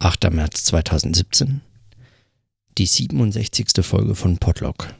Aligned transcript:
8. 0.00 0.30
März 0.30 0.62
2017, 0.64 1.60
die 2.78 2.86
67. 2.86 3.84
Folge 3.84 4.14
von 4.14 4.38
Podlog. 4.38 4.94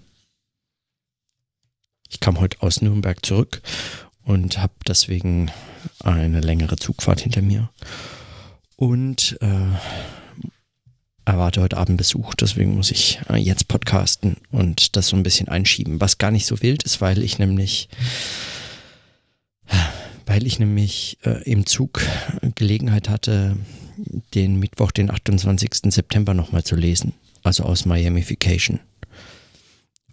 Ich 2.09 2.19
kam 2.19 2.41
heute 2.41 2.61
aus 2.63 2.83
Nürnberg 2.83 3.25
zurück 3.25 3.63
und 4.25 4.59
habe 4.59 4.73
deswegen 4.89 5.53
eine 6.03 6.41
längere 6.41 6.75
Zugfahrt 6.75 7.21
hinter 7.21 7.43
mir 7.43 7.71
und 8.75 9.39
äh, 9.41 9.79
erwarte 11.25 11.61
heute 11.61 11.77
Abend 11.77 11.97
Besuch, 11.97 12.35
deswegen 12.35 12.75
muss 12.75 12.91
ich 12.91 13.21
äh, 13.29 13.37
jetzt 13.37 13.69
podcasten 13.69 14.37
und 14.51 14.97
das 14.97 15.07
so 15.07 15.17
ein 15.17 15.23
bisschen 15.23 15.47
einschieben, 15.47 16.01
was 16.01 16.19
gar 16.19 16.33
nicht 16.33 16.47
so 16.47 16.61
wild 16.61 16.83
ist, 16.83 17.01
weil 17.01 17.23
ich 17.23 17.39
nämlich 17.39 17.89
weil 20.29 20.47
ich 20.47 20.59
nämlich 20.59 21.17
äh, 21.25 21.43
im 21.51 21.65
Zug 21.65 22.03
Gelegenheit 22.55 23.09
hatte, 23.09 23.57
den 24.35 24.59
Mittwoch, 24.59 24.93
den 24.93 25.11
28. 25.11 25.71
September 25.85 26.35
nochmal 26.35 26.63
zu 26.65 26.77
lesen, 26.77 27.15
also 27.43 27.65
aus 27.65 27.87
Miamification. 27.87 28.79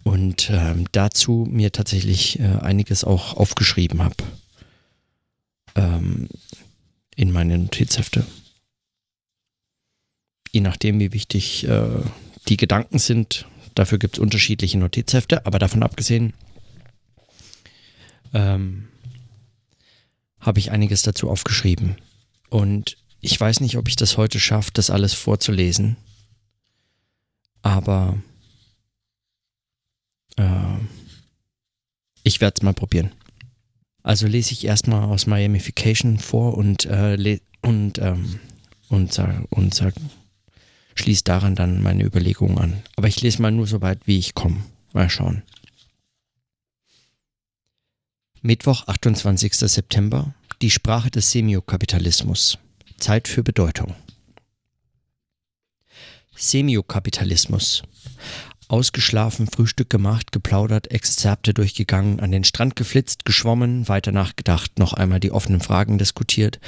Und 0.04 0.50
ähm, 0.50 0.86
dazu 0.92 1.46
mir 1.50 1.70
tatsächlich 1.70 2.40
äh, 2.40 2.44
einiges 2.44 3.04
auch 3.04 3.36
aufgeschrieben 3.36 4.02
habe 4.02 4.16
ähm, 5.74 6.28
in 7.14 7.30
meine 7.30 7.58
Notizhefte. 7.58 8.24
Je 10.50 10.62
nachdem, 10.62 10.98
wie 10.98 11.12
wichtig 11.12 11.68
äh, 11.68 11.88
die 12.48 12.56
Gedanken 12.56 12.98
sind, 12.98 13.46
dafür 13.74 13.98
gibt 13.98 14.16
es 14.16 14.20
unterschiedliche 14.20 14.78
Notizhefte, 14.78 15.44
aber 15.44 15.58
davon 15.58 15.82
abgesehen 15.82 16.32
ähm, 18.32 18.88
habe 20.46 20.60
ich 20.60 20.70
einiges 20.70 21.02
dazu 21.02 21.28
aufgeschrieben. 21.28 21.96
Und 22.48 22.96
ich 23.20 23.38
weiß 23.38 23.60
nicht, 23.60 23.76
ob 23.76 23.88
ich 23.88 23.96
das 23.96 24.16
heute 24.16 24.38
schaffe, 24.40 24.70
das 24.72 24.90
alles 24.90 25.12
vorzulesen. 25.12 25.96
Aber 27.62 28.16
äh, 30.36 30.78
ich 32.22 32.40
werde 32.40 32.54
es 32.58 32.62
mal 32.62 32.74
probieren. 32.74 33.10
Also 34.02 34.28
lese 34.28 34.52
ich 34.52 34.64
erstmal 34.64 35.02
aus 35.02 35.26
Miamification 35.26 36.18
vor 36.18 36.56
und, 36.56 36.84
äh, 36.86 37.40
und, 37.62 37.98
ähm, 37.98 38.38
und, 38.88 39.12
sag, 39.12 39.44
und 39.50 39.74
sag, 39.74 39.94
schließe 40.94 41.24
daran 41.24 41.56
dann 41.56 41.82
meine 41.82 42.04
Überlegungen 42.04 42.58
an. 42.58 42.82
Aber 42.94 43.08
ich 43.08 43.20
lese 43.20 43.42
mal 43.42 43.50
nur 43.50 43.66
so 43.66 43.80
weit, 43.82 44.06
wie 44.06 44.18
ich 44.18 44.34
komme. 44.34 44.62
Mal 44.92 45.10
schauen. 45.10 45.42
Mittwoch, 48.42 48.86
28. 48.86 49.54
September. 49.54 50.32
Die 50.62 50.70
Sprache 50.70 51.10
des 51.10 51.32
Semiokapitalismus. 51.32 52.56
Zeit 52.96 53.28
für 53.28 53.42
Bedeutung. 53.42 53.94
Semiokapitalismus. 56.34 57.82
Ausgeschlafen, 58.66 59.48
Frühstück 59.48 59.90
gemacht, 59.90 60.32
geplaudert, 60.32 60.90
Exzerpte 60.90 61.52
durchgegangen, 61.52 62.20
an 62.20 62.32
den 62.32 62.42
Strand 62.42 62.74
geflitzt, 62.74 63.26
geschwommen, 63.26 63.86
weiter 63.86 64.12
nachgedacht, 64.12 64.78
noch 64.78 64.94
einmal 64.94 65.20
die 65.20 65.30
offenen 65.30 65.60
Fragen 65.60 65.98
diskutiert, 65.98 66.58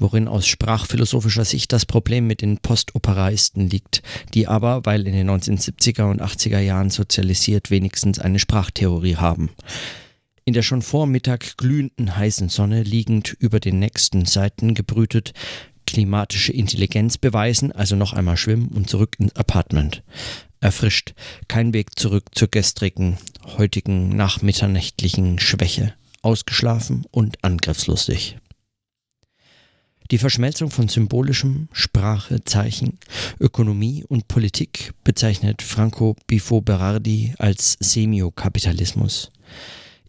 worin 0.00 0.26
aus 0.26 0.48
sprachphilosophischer 0.48 1.44
Sicht 1.44 1.72
das 1.72 1.86
Problem 1.86 2.26
mit 2.26 2.42
den 2.42 2.58
Postoperaisten 2.58 3.70
liegt, 3.70 4.02
die 4.34 4.48
aber, 4.48 4.84
weil 4.84 5.06
in 5.06 5.12
den 5.12 5.30
1970er 5.30 6.10
und 6.10 6.20
80er 6.20 6.58
Jahren 6.58 6.90
sozialisiert, 6.90 7.70
wenigstens 7.70 8.18
eine 8.18 8.40
Sprachtheorie 8.40 9.14
haben 9.14 9.50
in 10.46 10.54
der 10.54 10.62
schon 10.62 10.80
vor 10.80 11.06
Mittag 11.06 11.56
glühenden 11.58 12.16
heißen 12.16 12.48
Sonne 12.48 12.84
liegend 12.84 13.36
über 13.40 13.58
den 13.58 13.80
nächsten 13.80 14.26
Seiten 14.26 14.74
gebrütet, 14.74 15.34
klimatische 15.86 16.52
Intelligenz 16.52 17.18
beweisen, 17.18 17.72
also 17.72 17.96
noch 17.96 18.12
einmal 18.12 18.36
schwimmen 18.36 18.68
und 18.68 18.88
zurück 18.88 19.16
ins 19.18 19.34
Apartment. 19.34 20.04
Erfrischt, 20.60 21.14
kein 21.48 21.74
Weg 21.74 21.98
zurück 21.98 22.26
zur 22.32 22.48
gestrigen, 22.48 23.18
heutigen, 23.58 24.10
nachmitternächtlichen 24.10 25.40
Schwäche, 25.40 25.94
ausgeschlafen 26.22 27.04
und 27.10 27.44
angriffslustig. 27.44 28.38
Die 30.12 30.18
Verschmelzung 30.18 30.70
von 30.70 30.88
symbolischem, 30.88 31.68
Sprache, 31.72 32.44
Zeichen, 32.44 33.00
Ökonomie 33.40 34.04
und 34.04 34.28
Politik 34.28 34.92
bezeichnet 35.02 35.62
Franco 35.62 36.14
Bifo 36.28 36.60
Berardi 36.60 37.34
als 37.38 37.76
Semiokapitalismus. 37.80 39.32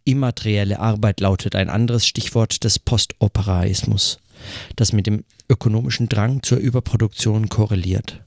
Immaterielle 0.08 0.80
Arbeit 0.80 1.20
lautet 1.20 1.54
ein 1.54 1.70
anderes 1.70 2.08
Stichwort 2.08 2.64
des 2.64 2.80
Postoperaismus, 2.80 4.20
das 4.78 4.94
mit 4.94 5.06
dem 5.06 5.26
ökonomischen 5.50 6.08
Drang 6.08 6.42
zur 6.44 6.60
Überproduktion 6.60 7.50
korreliert. 7.50 8.24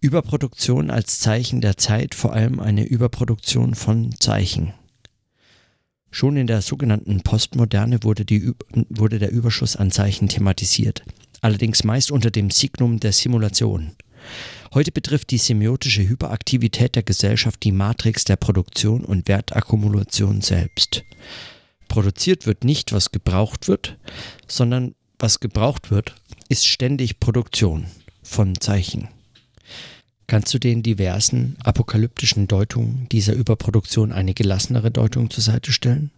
Überproduktion 0.00 0.92
als 0.92 1.18
Zeichen 1.18 1.60
der 1.60 1.76
Zeit, 1.76 2.14
vor 2.14 2.32
allem 2.34 2.60
eine 2.60 2.84
Überproduktion 2.84 3.74
von 3.74 4.14
Zeichen. 4.20 4.74
Schon 6.12 6.36
in 6.36 6.46
der 6.46 6.62
sogenannten 6.62 7.22
Postmoderne 7.22 8.04
wurde, 8.04 8.24
die, 8.24 8.52
wurde 8.88 9.18
der 9.18 9.32
Überschuss 9.32 9.74
an 9.74 9.90
Zeichen 9.90 10.28
thematisiert, 10.28 11.02
allerdings 11.40 11.82
meist 11.82 12.12
unter 12.12 12.30
dem 12.30 12.50
Signum 12.50 13.00
der 13.00 13.10
Simulation. 13.10 13.90
Heute 14.74 14.90
betrifft 14.90 15.30
die 15.30 15.38
semiotische 15.38 16.02
Hyperaktivität 16.08 16.96
der 16.96 17.02
Gesellschaft 17.02 17.62
die 17.62 17.72
Matrix 17.72 18.24
der 18.24 18.36
Produktion 18.36 19.04
und 19.04 19.28
Wertakkumulation 19.28 20.40
selbst. 20.40 21.04
Produziert 21.88 22.46
wird 22.46 22.64
nicht, 22.64 22.92
was 22.92 23.12
gebraucht 23.12 23.68
wird, 23.68 23.98
sondern 24.48 24.94
was 25.18 25.40
gebraucht 25.40 25.90
wird, 25.90 26.14
ist 26.48 26.66
ständig 26.66 27.20
Produktion 27.20 27.86
von 28.22 28.58
Zeichen. 28.60 29.08
Kannst 30.26 30.54
du 30.54 30.58
den 30.58 30.82
diversen 30.82 31.58
apokalyptischen 31.62 32.48
Deutungen 32.48 33.06
dieser 33.12 33.34
Überproduktion 33.34 34.10
eine 34.10 34.32
gelassenere 34.32 34.90
Deutung 34.90 35.28
zur 35.28 35.44
Seite 35.44 35.70
stellen? 35.70 36.10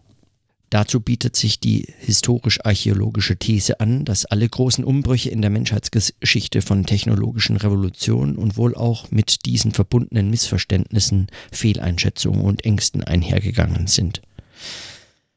Dazu 0.69 0.99
bietet 0.99 1.35
sich 1.35 1.59
die 1.59 1.93
historisch-archäologische 1.99 3.37
These 3.37 3.79
an, 3.79 4.03
dass 4.03 4.25
alle 4.25 4.49
großen 4.49 4.83
Umbrüche 4.83 5.29
in 5.29 5.41
der 5.41 5.51
Menschheitsgeschichte 5.51 6.61
von 6.61 6.85
technologischen 6.85 7.57
Revolutionen 7.57 8.35
und 8.35 8.57
wohl 8.57 8.75
auch 8.75 9.11
mit 9.11 9.45
diesen 9.45 9.71
verbundenen 9.71 10.29
Missverständnissen, 10.29 11.27
Fehleinschätzungen 11.51 12.41
und 12.41 12.65
Ängsten 12.65 13.03
einhergegangen 13.03 13.87
sind. 13.87 14.21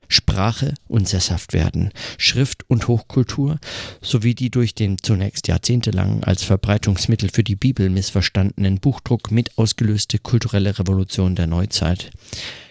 Sprache 0.08 0.72
und 0.88 1.06
sesshaft 1.06 1.52
werden, 1.52 1.90
Schrift 2.16 2.64
und 2.68 2.88
Hochkultur 2.88 3.58
sowie 4.00 4.34
die 4.34 4.50
durch 4.50 4.74
den 4.74 4.96
zunächst 5.02 5.48
jahrzehntelang 5.48 6.24
als 6.24 6.42
Verbreitungsmittel 6.42 7.28
für 7.28 7.44
die 7.44 7.56
Bibel 7.56 7.90
missverstandenen 7.90 8.80
Buchdruck 8.80 9.30
mit 9.30 9.58
ausgelöste 9.58 10.18
kulturelle 10.18 10.78
Revolution 10.78 11.34
der 11.34 11.46
Neuzeit 11.46 12.10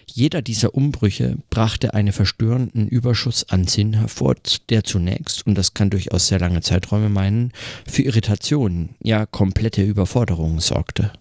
jeder 0.10 0.42
dieser 0.42 0.74
Umbrüche 0.74 1.38
brachte 1.50 1.94
einen 1.94 2.14
verstörenden 2.14 2.88
Überschuss 2.88 3.50
an 3.50 3.68
Sinn 3.68 3.94
hervor, 3.94 4.36
der 4.70 4.84
zunächst, 4.84 5.46
und 5.46 5.56
das 5.56 5.74
kann 5.74 5.90
durchaus 5.90 6.28
sehr 6.28 6.40
lange 6.40 6.62
Zeiträume 6.62 7.10
meinen, 7.10 7.52
für 7.86 8.04
Irritationen, 8.04 8.96
ja 9.04 9.26
komplette 9.26 9.84
Überforderungen 9.84 10.60
sorgte. 10.60 11.12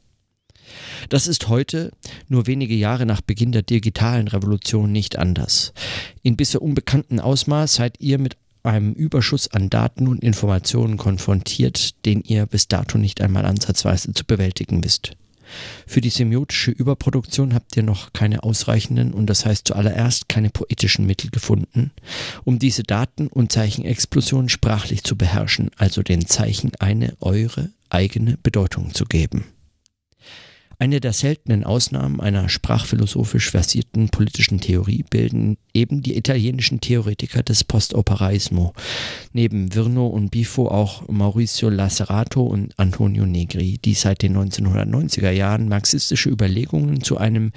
Das 1.09 1.27
ist 1.27 1.49
heute, 1.49 1.93
nur 2.29 2.47
wenige 2.47 2.75
Jahre 2.75 3.07
nach 3.07 3.21
Beginn 3.21 3.53
der 3.53 3.63
digitalen 3.63 4.29
Revolution, 4.29 4.91
nicht 4.93 5.19
anders. 5.19 5.73
In 6.23 6.37
bisher 6.37 6.63
unbekanntem 6.63 7.21
Ausmaß 7.21 7.75
seid 7.75 8.01
ihr 8.01 8.19
mit 8.19 8.37
einem 8.63 8.93
Überschuss 8.93 9.49
an 9.49 9.71
Daten 9.71 10.09
und 10.09 10.23
Informationen 10.23 10.97
konfrontiert, 10.97 12.05
den 12.05 12.21
ihr 12.23 12.47
bis 12.47 12.67
dato 12.69 12.99
nicht 12.99 13.21
einmal 13.21 13.45
ansatzweise 13.45 14.13
zu 14.13 14.25
bewältigen 14.25 14.83
wisst. 14.83 15.17
Für 15.87 16.01
die 16.01 16.11
semiotische 16.11 16.71
Überproduktion 16.71 17.55
habt 17.55 17.77
ihr 17.77 17.83
noch 17.83 18.13
keine 18.13 18.43
ausreichenden 18.43 19.13
und 19.13 19.27
das 19.27 19.47
heißt 19.47 19.69
zuallererst 19.69 20.29
keine 20.29 20.51
poetischen 20.51 21.07
Mittel 21.07 21.31
gefunden, 21.31 21.93
um 22.45 22.59
diese 22.59 22.83
Daten- 22.83 23.29
und 23.29 23.53
Zeichenexplosion 23.53 24.49
sprachlich 24.49 25.05
zu 25.05 25.17
beherrschen, 25.17 25.71
also 25.77 26.03
den 26.03 26.27
Zeichen 26.27 26.73
eine 26.79 27.17
eure 27.21 27.71
eigene 27.89 28.39
Bedeutung 28.43 28.95
zu 28.95 29.05
geben. 29.05 29.45
Eine 30.79 31.01
der 31.01 31.15
seltenen 31.15 31.65
Ausnahmen 31.65 32.21
einer 32.21 32.51
sprachphilosophisch 32.51 33.51
versierten 33.51 34.11
politischen 34.11 34.61
Theorie 34.61 35.05
bilden 35.09 35.57
eben 35.73 36.03
die 36.03 36.19
italienischen 36.19 36.81
Theoretiker 36.81 37.43
des 37.43 37.65
Postoperaismo, 37.65 38.75
neben 39.33 39.75
Virno 39.75 40.07
und 40.07 40.31
Bifo 40.31 40.69
auch 40.69 41.09
Maurizio 41.09 41.71
Lacerato 41.71 42.43
und 42.43 42.79
Antonio 42.79 43.25
Negri, 43.25 43.79
die 43.83 43.95
seit 43.95 44.21
den 44.21 44.37
1990er 44.37 45.31
Jahren 45.31 45.69
marxistische 45.69 46.29
Überlegungen 46.29 47.03
zu 47.03 47.17
einem 47.17 47.53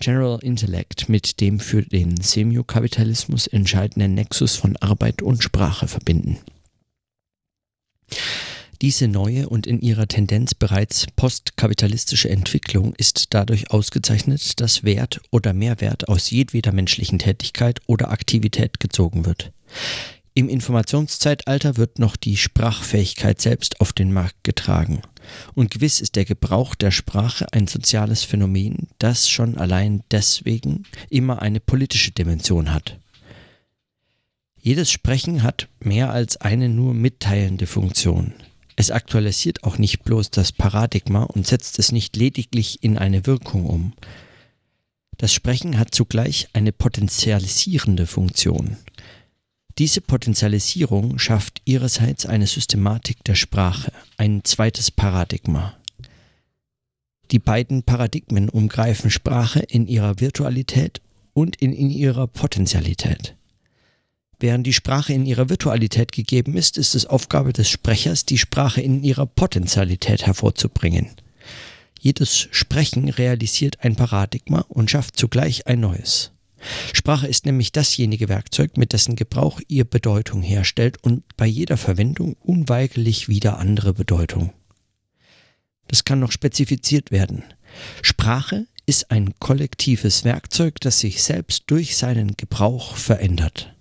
General 0.00 0.38
Intellect 0.42 1.10
mit 1.10 1.40
dem 1.42 1.60
für 1.60 1.82
den 1.82 2.18
Semiokapitalismus 2.20 3.48
entscheidenden 3.48 4.14
Nexus 4.14 4.56
von 4.56 4.78
Arbeit 4.78 5.20
und 5.20 5.42
Sprache 5.42 5.88
verbinden. 5.88 6.38
Diese 8.82 9.06
neue 9.06 9.48
und 9.48 9.68
in 9.68 9.80
ihrer 9.80 10.08
Tendenz 10.08 10.54
bereits 10.54 11.06
postkapitalistische 11.14 12.28
Entwicklung 12.28 12.96
ist 12.96 13.26
dadurch 13.30 13.70
ausgezeichnet, 13.70 14.60
dass 14.60 14.82
Wert 14.82 15.20
oder 15.30 15.52
Mehrwert 15.52 16.08
aus 16.08 16.30
jedweder 16.30 16.72
menschlichen 16.72 17.20
Tätigkeit 17.20 17.80
oder 17.86 18.10
Aktivität 18.10 18.80
gezogen 18.80 19.24
wird. 19.24 19.52
Im 20.34 20.48
Informationszeitalter 20.48 21.76
wird 21.76 22.00
noch 22.00 22.16
die 22.16 22.36
Sprachfähigkeit 22.36 23.40
selbst 23.40 23.80
auf 23.80 23.92
den 23.92 24.12
Markt 24.12 24.42
getragen. 24.42 25.02
Und 25.54 25.70
gewiss 25.70 26.00
ist 26.00 26.16
der 26.16 26.24
Gebrauch 26.24 26.74
der 26.74 26.90
Sprache 26.90 27.46
ein 27.52 27.68
soziales 27.68 28.24
Phänomen, 28.24 28.88
das 28.98 29.28
schon 29.28 29.58
allein 29.58 30.02
deswegen 30.10 30.82
immer 31.08 31.40
eine 31.40 31.60
politische 31.60 32.10
Dimension 32.10 32.74
hat. 32.74 32.98
Jedes 34.56 34.90
Sprechen 34.90 35.44
hat 35.44 35.68
mehr 35.78 36.10
als 36.10 36.36
eine 36.38 36.68
nur 36.68 36.94
mitteilende 36.94 37.68
Funktion. 37.68 38.34
Es 38.76 38.90
aktualisiert 38.90 39.64
auch 39.64 39.78
nicht 39.78 40.02
bloß 40.04 40.30
das 40.30 40.52
Paradigma 40.52 41.24
und 41.24 41.46
setzt 41.46 41.78
es 41.78 41.92
nicht 41.92 42.16
lediglich 42.16 42.82
in 42.82 42.98
eine 42.98 43.26
Wirkung 43.26 43.66
um. 43.66 43.92
Das 45.18 45.32
Sprechen 45.32 45.78
hat 45.78 45.94
zugleich 45.94 46.48
eine 46.52 46.72
potenzialisierende 46.72 48.06
Funktion. 48.06 48.76
Diese 49.78 50.00
Potentialisierung 50.00 51.18
schafft 51.18 51.62
ihrerseits 51.64 52.26
eine 52.26 52.46
Systematik 52.46 53.24
der 53.24 53.34
Sprache, 53.34 53.92
ein 54.16 54.44
zweites 54.44 54.90
Paradigma. 54.90 55.76
Die 57.30 57.38
beiden 57.38 57.82
Paradigmen 57.82 58.50
umgreifen 58.50 59.10
Sprache 59.10 59.60
in 59.60 59.86
ihrer 59.86 60.20
Virtualität 60.20 61.00
und 61.32 61.56
in, 61.56 61.72
in 61.72 61.90
ihrer 61.90 62.26
Potentialität. 62.26 63.34
Während 64.42 64.66
die 64.66 64.72
Sprache 64.72 65.12
in 65.12 65.24
ihrer 65.24 65.48
Virtualität 65.48 66.10
gegeben 66.10 66.56
ist, 66.56 66.76
ist 66.76 66.96
es 66.96 67.06
Aufgabe 67.06 67.52
des 67.52 67.68
Sprechers, 67.70 68.26
die 68.26 68.38
Sprache 68.38 68.80
in 68.80 69.04
ihrer 69.04 69.24
Potentialität 69.24 70.26
hervorzubringen. 70.26 71.10
Jedes 72.00 72.48
Sprechen 72.50 73.08
realisiert 73.08 73.84
ein 73.84 73.94
Paradigma 73.94 74.64
und 74.68 74.90
schafft 74.90 75.16
zugleich 75.16 75.68
ein 75.68 75.78
neues. 75.78 76.32
Sprache 76.92 77.28
ist 77.28 77.46
nämlich 77.46 77.70
dasjenige 77.70 78.28
Werkzeug, 78.28 78.76
mit 78.76 78.92
dessen 78.92 79.14
Gebrauch 79.14 79.60
ihr 79.68 79.84
Bedeutung 79.84 80.42
herstellt 80.42 80.98
und 81.04 81.22
bei 81.36 81.46
jeder 81.46 81.76
Verwendung 81.76 82.34
unweigerlich 82.40 83.28
wieder 83.28 83.58
andere 83.58 83.94
Bedeutung. 83.94 84.52
Das 85.86 86.02
kann 86.02 86.18
noch 86.18 86.32
spezifiziert 86.32 87.12
werden. 87.12 87.44
Sprache 88.02 88.66
ist 88.86 89.12
ein 89.12 89.34
kollektives 89.38 90.24
Werkzeug, 90.24 90.80
das 90.80 90.98
sich 90.98 91.22
selbst 91.22 91.62
durch 91.68 91.96
seinen 91.96 92.36
Gebrauch 92.36 92.96
verändert. 92.96 93.71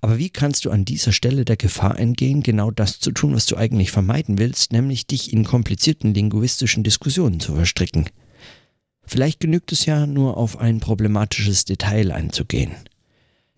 Aber 0.00 0.18
wie 0.18 0.30
kannst 0.30 0.64
du 0.64 0.70
an 0.70 0.84
dieser 0.84 1.12
Stelle 1.12 1.44
der 1.44 1.56
Gefahr 1.56 1.98
entgehen, 1.98 2.42
genau 2.42 2.70
das 2.70 3.00
zu 3.00 3.10
tun, 3.10 3.34
was 3.34 3.46
du 3.46 3.56
eigentlich 3.56 3.90
vermeiden 3.90 4.38
willst, 4.38 4.72
nämlich 4.72 5.06
dich 5.06 5.32
in 5.32 5.44
komplizierten 5.44 6.14
linguistischen 6.14 6.82
Diskussionen 6.84 7.40
zu 7.40 7.54
verstricken? 7.54 8.08
Vielleicht 9.04 9.40
genügt 9.40 9.72
es 9.72 9.86
ja 9.86 10.06
nur 10.06 10.36
auf 10.36 10.58
ein 10.58 10.80
problematisches 10.80 11.64
Detail 11.64 12.12
einzugehen. 12.12 12.72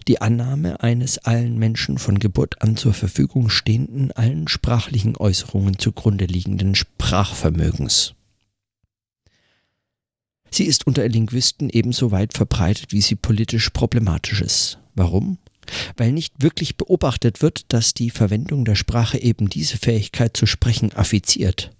Die 0.08 0.20
Annahme 0.20 0.82
eines 0.82 1.18
allen 1.18 1.58
Menschen 1.58 1.98
von 1.98 2.18
Geburt 2.18 2.60
an 2.60 2.76
zur 2.76 2.92
Verfügung 2.92 3.48
stehenden, 3.48 4.12
allen 4.12 4.48
sprachlichen 4.48 5.16
Äußerungen 5.16 5.78
zugrunde 5.78 6.26
liegenden 6.26 6.74
Sprachvermögens. 6.74 8.14
Sie 10.50 10.64
ist 10.64 10.86
unter 10.86 11.08
Linguisten 11.08 11.70
ebenso 11.70 12.10
weit 12.10 12.34
verbreitet, 12.34 12.92
wie 12.92 13.00
sie 13.00 13.16
politisch 13.16 13.70
problematisch 13.70 14.40
ist. 14.40 14.78
Warum? 14.94 15.38
Weil 15.96 16.12
nicht 16.12 16.42
wirklich 16.42 16.76
beobachtet 16.76 17.42
wird, 17.42 17.72
dass 17.72 17.94
die 17.94 18.10
Verwendung 18.10 18.64
der 18.64 18.74
Sprache 18.74 19.18
eben 19.18 19.48
diese 19.48 19.78
Fähigkeit 19.78 20.36
zu 20.36 20.46
sprechen 20.46 20.92
affiziert. 20.92 21.70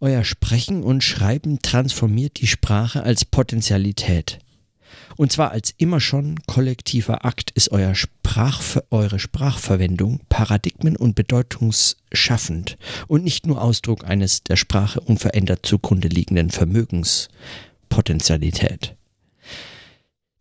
Euer 0.00 0.24
Sprechen 0.24 0.84
und 0.84 1.02
Schreiben 1.02 1.60
transformiert 1.60 2.40
die 2.40 2.46
Sprache 2.46 3.02
als 3.02 3.24
Potentialität. 3.24 4.38
Und 5.16 5.32
zwar 5.32 5.50
als 5.50 5.74
immer 5.76 6.00
schon 6.00 6.36
kollektiver 6.46 7.24
Akt 7.24 7.50
ist 7.50 7.72
euer 7.72 7.94
Sprach, 7.94 8.62
eure 8.90 9.18
Sprachverwendung 9.18 10.20
paradigmen- 10.28 10.96
und 10.96 11.16
bedeutungsschaffend 11.16 12.78
und 13.08 13.24
nicht 13.24 13.46
nur 13.46 13.60
Ausdruck 13.60 14.04
eines 14.04 14.44
der 14.44 14.56
Sprache 14.56 15.00
unverändert 15.00 15.66
zugrunde 15.66 16.08
liegenden 16.08 16.50
Vermögens 16.50 17.28
Potentialität. 17.88 18.97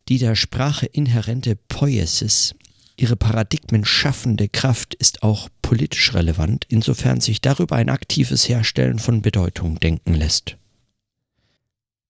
Die 0.09 0.17
der 0.17 0.35
Sprache 0.35 0.85
inhärente 0.85 1.55
Poiesis 1.67 2.55
Ihre 2.99 3.15
Paradigmen 3.15 3.85
schaffende 3.85 4.49
Kraft 4.49 4.95
ist 4.95 5.21
auch 5.21 5.49
politisch 5.61 6.15
relevant, 6.15 6.65
insofern 6.67 7.21
sich 7.21 7.41
darüber 7.41 7.75
ein 7.75 7.89
aktives 7.89 8.49
Herstellen 8.49 8.97
von 8.97 9.21
Bedeutung 9.21 9.79
denken 9.79 10.15
lässt. 10.15 10.57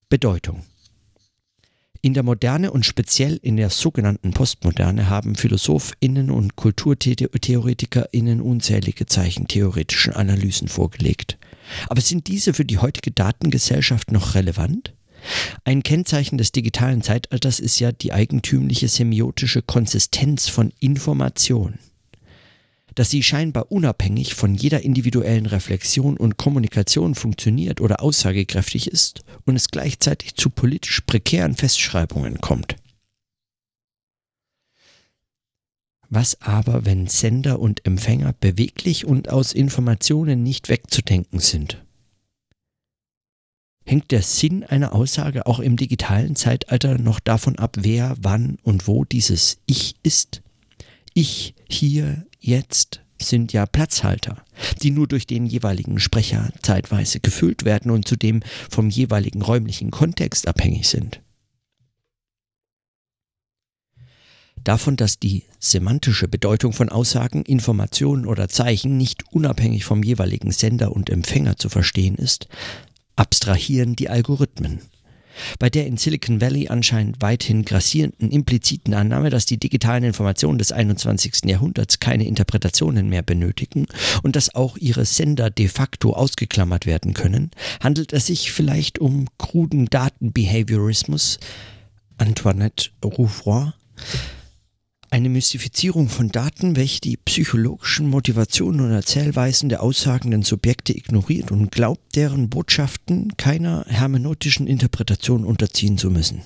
Bedeutung 0.08 0.64
in 2.00 2.14
der 2.14 2.22
Moderne 2.22 2.70
und 2.70 2.86
speziell 2.86 3.38
in 3.42 3.56
der 3.56 3.70
sogenannten 3.70 4.30
Postmoderne 4.30 5.10
haben 5.10 5.34
PhilosophInnen 5.34 6.30
und 6.30 6.54
KulturtheoretikerInnen 6.54 8.40
unzählige 8.40 9.06
zeichentheoretischen 9.06 10.12
Analysen 10.12 10.68
vorgelegt. 10.68 11.38
Aber 11.88 12.00
sind 12.00 12.28
diese 12.28 12.54
für 12.54 12.64
die 12.64 12.78
heutige 12.78 13.10
Datengesellschaft 13.10 14.12
noch 14.12 14.36
relevant? 14.36 14.94
Ein 15.64 15.82
Kennzeichen 15.82 16.38
des 16.38 16.52
digitalen 16.52 17.02
Zeitalters 17.02 17.60
ist 17.60 17.78
ja 17.78 17.92
die 17.92 18.12
eigentümliche 18.12 18.88
semiotische 18.88 19.62
Konsistenz 19.62 20.48
von 20.48 20.72
Information. 20.80 21.78
Dass 22.94 23.10
sie 23.10 23.22
scheinbar 23.22 23.70
unabhängig 23.70 24.34
von 24.34 24.54
jeder 24.54 24.82
individuellen 24.82 25.46
Reflexion 25.46 26.16
und 26.16 26.36
Kommunikation 26.36 27.14
funktioniert 27.14 27.80
oder 27.80 28.02
aussagekräftig 28.02 28.90
ist 28.90 29.22
und 29.44 29.56
es 29.56 29.68
gleichzeitig 29.68 30.34
zu 30.34 30.50
politisch 30.50 31.02
prekären 31.02 31.54
Festschreibungen 31.54 32.40
kommt. 32.40 32.76
Was 36.10 36.40
aber, 36.40 36.86
wenn 36.86 37.06
Sender 37.06 37.60
und 37.60 37.84
Empfänger 37.84 38.32
beweglich 38.32 39.04
und 39.04 39.28
aus 39.28 39.52
Informationen 39.52 40.42
nicht 40.42 40.70
wegzudenken 40.70 41.38
sind? 41.38 41.84
Hängt 43.88 44.10
der 44.10 44.22
Sinn 44.22 44.64
einer 44.64 44.94
Aussage 44.94 45.46
auch 45.46 45.60
im 45.60 45.76
digitalen 45.76 46.36
Zeitalter 46.36 46.98
noch 46.98 47.20
davon 47.20 47.58
ab, 47.58 47.76
wer, 47.80 48.16
wann 48.20 48.58
und 48.62 48.86
wo 48.86 49.04
dieses 49.04 49.58
Ich 49.66 49.96
ist. 50.02 50.42
Ich, 51.14 51.54
hier, 51.68 52.26
jetzt 52.38 53.00
sind 53.20 53.52
ja 53.52 53.66
Platzhalter, 53.66 54.44
die 54.82 54.90
nur 54.90 55.08
durch 55.08 55.26
den 55.26 55.46
jeweiligen 55.46 55.98
Sprecher 55.98 56.52
zeitweise 56.62 57.18
gefüllt 57.20 57.64
werden 57.64 57.90
und 57.90 58.06
zudem 58.06 58.42
vom 58.70 58.90
jeweiligen 58.90 59.42
räumlichen 59.42 59.90
Kontext 59.90 60.46
abhängig 60.46 60.86
sind. 60.88 61.20
Davon, 64.64 64.96
dass 64.96 65.18
die 65.18 65.44
semantische 65.58 66.28
Bedeutung 66.28 66.74
von 66.74 66.90
Aussagen, 66.90 67.42
Informationen 67.42 68.26
oder 68.26 68.48
Zeichen 68.48 68.98
nicht 68.98 69.24
unabhängig 69.32 69.84
vom 69.84 70.02
jeweiligen 70.02 70.52
Sender 70.52 70.92
und 70.92 71.08
Empfänger 71.08 71.56
zu 71.56 71.70
verstehen 71.70 72.16
ist, 72.16 72.48
abstrahieren 73.18 73.96
die 73.96 74.08
Algorithmen. 74.08 74.80
Bei 75.58 75.70
der 75.70 75.86
in 75.86 75.96
Silicon 75.96 76.40
Valley 76.40 76.68
anscheinend 76.68 77.20
weithin 77.20 77.64
grassierenden 77.64 78.30
impliziten 78.30 78.94
Annahme, 78.94 79.30
dass 79.30 79.46
die 79.46 79.58
digitalen 79.58 80.04
Informationen 80.04 80.58
des 80.58 80.72
21. 80.72 81.44
Jahrhunderts 81.44 82.00
keine 82.00 82.26
Interpretationen 82.26 83.08
mehr 83.08 83.22
benötigen 83.22 83.86
und 84.22 84.36
dass 84.36 84.54
auch 84.54 84.76
ihre 84.76 85.04
Sender 85.04 85.50
de 85.50 85.68
facto 85.68 86.12
ausgeklammert 86.12 86.86
werden 86.86 87.14
können, 87.14 87.50
handelt 87.80 88.12
es 88.12 88.26
sich 88.26 88.52
vielleicht 88.52 88.98
um 88.98 89.26
kruden 89.38 89.86
Datenbehaviorismus, 89.86 91.38
Antoinette 92.18 92.90
Rouvroy, 93.04 93.70
eine 95.10 95.28
Mystifizierung 95.28 96.08
von 96.08 96.28
Daten, 96.28 96.76
welche 96.76 97.00
die 97.00 97.16
psychologischen 97.16 98.08
Motivationen 98.08 98.80
und 98.80 98.92
Erzählweisen 98.92 99.68
der 99.68 99.82
aussagenden 99.82 100.42
Subjekte 100.42 100.96
ignoriert 100.96 101.50
und 101.50 101.70
glaubt, 101.70 102.16
deren 102.16 102.50
Botschaften 102.50 103.36
keiner 103.36 103.84
hermeneutischen 103.88 104.66
Interpretation 104.66 105.44
unterziehen 105.44 105.98
zu 105.98 106.10
müssen. 106.10 106.42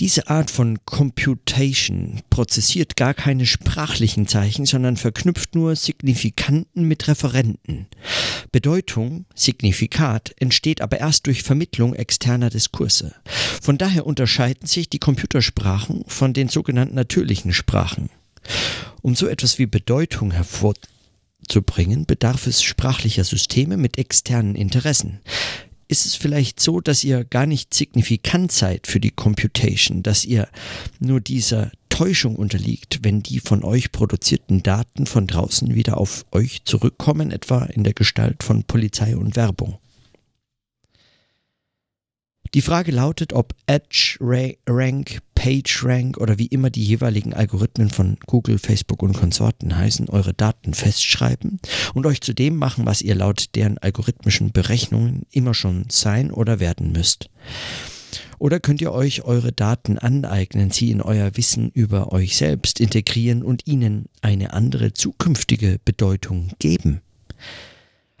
Diese 0.00 0.28
Art 0.28 0.50
von 0.50 0.78
Computation 0.84 2.22
prozessiert 2.28 2.96
gar 2.96 3.14
keine 3.14 3.46
sprachlichen 3.46 4.26
Zeichen, 4.26 4.66
sondern 4.66 4.96
verknüpft 4.96 5.54
nur 5.54 5.76
Signifikanten 5.76 6.88
mit 6.88 7.06
Referenten. 7.06 7.86
Bedeutung, 8.50 9.26
Signifikat, 9.34 10.34
entsteht 10.38 10.80
aber 10.80 10.98
erst 10.98 11.26
durch 11.26 11.44
Vermittlung 11.44 11.94
externer 11.94 12.50
Diskurse. 12.50 13.14
Von 13.62 13.78
daher 13.78 14.06
unterscheiden 14.06 14.66
sich 14.66 14.88
die 14.88 14.98
Computersprachen 14.98 16.04
von 16.08 16.32
den 16.32 16.48
sogenannten 16.48 16.96
natürlichen 16.96 17.52
Sprachen. 17.52 18.10
Um 19.00 19.14
so 19.14 19.28
etwas 19.28 19.58
wie 19.58 19.66
Bedeutung 19.66 20.32
hervorzubringen, 20.32 22.04
bedarf 22.06 22.48
es 22.48 22.62
sprachlicher 22.62 23.24
Systeme 23.24 23.76
mit 23.76 23.96
externen 23.96 24.56
Interessen 24.56 25.20
ist 25.88 26.06
es 26.06 26.14
vielleicht 26.14 26.60
so, 26.60 26.80
dass 26.80 27.04
ihr 27.04 27.24
gar 27.24 27.46
nicht 27.46 27.74
signifikant 27.74 28.52
seid 28.52 28.86
für 28.86 29.00
die 29.00 29.10
Computation, 29.10 30.02
dass 30.02 30.24
ihr 30.24 30.48
nur 30.98 31.20
dieser 31.20 31.70
Täuschung 31.88 32.36
unterliegt, 32.36 33.00
wenn 33.02 33.22
die 33.22 33.38
von 33.38 33.62
euch 33.62 33.92
produzierten 33.92 34.62
Daten 34.62 35.06
von 35.06 35.26
draußen 35.26 35.74
wieder 35.74 35.98
auf 35.98 36.26
euch 36.32 36.64
zurückkommen, 36.64 37.30
etwa 37.30 37.64
in 37.64 37.84
der 37.84 37.94
Gestalt 37.94 38.42
von 38.42 38.64
Polizei 38.64 39.16
und 39.16 39.36
Werbung. 39.36 39.78
Die 42.54 42.62
Frage 42.62 42.92
lautet, 42.92 43.32
ob 43.32 43.52
Edge, 43.66 44.16
Rank, 44.20 45.18
PageRank 45.34 46.18
oder 46.18 46.38
wie 46.38 46.46
immer 46.46 46.70
die 46.70 46.84
jeweiligen 46.84 47.34
Algorithmen 47.34 47.90
von 47.90 48.16
Google, 48.26 48.58
Facebook 48.58 49.02
und 49.02 49.14
Konsorten 49.14 49.76
heißen, 49.76 50.08
eure 50.08 50.34
Daten 50.34 50.74
festschreiben 50.74 51.60
und 51.94 52.06
euch 52.06 52.20
zu 52.20 52.32
dem 52.32 52.56
machen, 52.56 52.86
was 52.86 53.02
ihr 53.02 53.14
laut 53.14 53.54
deren 53.54 53.78
algorithmischen 53.78 54.52
Berechnungen 54.52 55.26
immer 55.30 55.54
schon 55.54 55.84
sein 55.90 56.30
oder 56.30 56.60
werden 56.60 56.92
müsst. 56.92 57.28
Oder 58.38 58.60
könnt 58.60 58.80
ihr 58.80 58.92
euch 58.92 59.22
eure 59.22 59.52
Daten 59.52 59.98
aneignen, 59.98 60.70
sie 60.70 60.90
in 60.90 61.00
euer 61.00 61.36
Wissen 61.36 61.70
über 61.70 62.12
euch 62.12 62.36
selbst 62.36 62.80
integrieren 62.80 63.42
und 63.42 63.66
ihnen 63.66 64.06
eine 64.22 64.52
andere 64.52 64.92
zukünftige 64.92 65.78
Bedeutung 65.84 66.50
geben? 66.58 67.00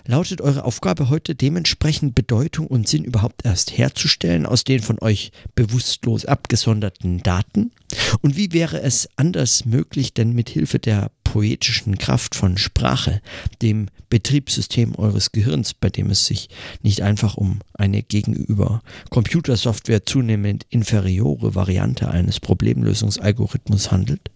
Lautet 0.06 0.42
eure 0.42 0.64
Aufgabe 0.64 1.08
heute 1.08 1.34
dementsprechend 1.34 2.14
Bedeutung 2.14 2.66
und 2.66 2.86
Sinn 2.86 3.04
überhaupt 3.04 3.46
erst 3.46 3.78
herzustellen 3.78 4.44
aus 4.44 4.62
den 4.62 4.80
von 4.80 4.98
euch 5.00 5.32
bewusstlos 5.54 6.26
abgesonderten 6.26 7.22
Daten? 7.22 7.72
Und 8.20 8.36
wie 8.36 8.52
wäre 8.52 8.82
es 8.82 9.08
anders 9.16 9.64
möglich, 9.64 10.12
denn 10.12 10.32
mit 10.32 10.50
Hilfe 10.50 10.78
der 10.78 11.10
poetischen 11.24 11.96
Kraft 11.96 12.34
von 12.34 12.58
Sprache, 12.58 13.22
dem 13.62 13.88
Betriebssystem 14.10 14.94
eures 14.94 15.32
Gehirns, 15.32 15.72
bei 15.72 15.88
dem 15.88 16.10
es 16.10 16.26
sich 16.26 16.50
nicht 16.82 17.00
einfach 17.00 17.38
um 17.38 17.60
eine 17.72 18.02
gegenüber 18.02 18.82
Computersoftware 19.08 20.04
zunehmend 20.04 20.66
inferiore 20.68 21.54
Variante 21.54 22.10
eines 22.10 22.40
Problemlösungsalgorithmus 22.40 23.90
handelt? 23.90 24.30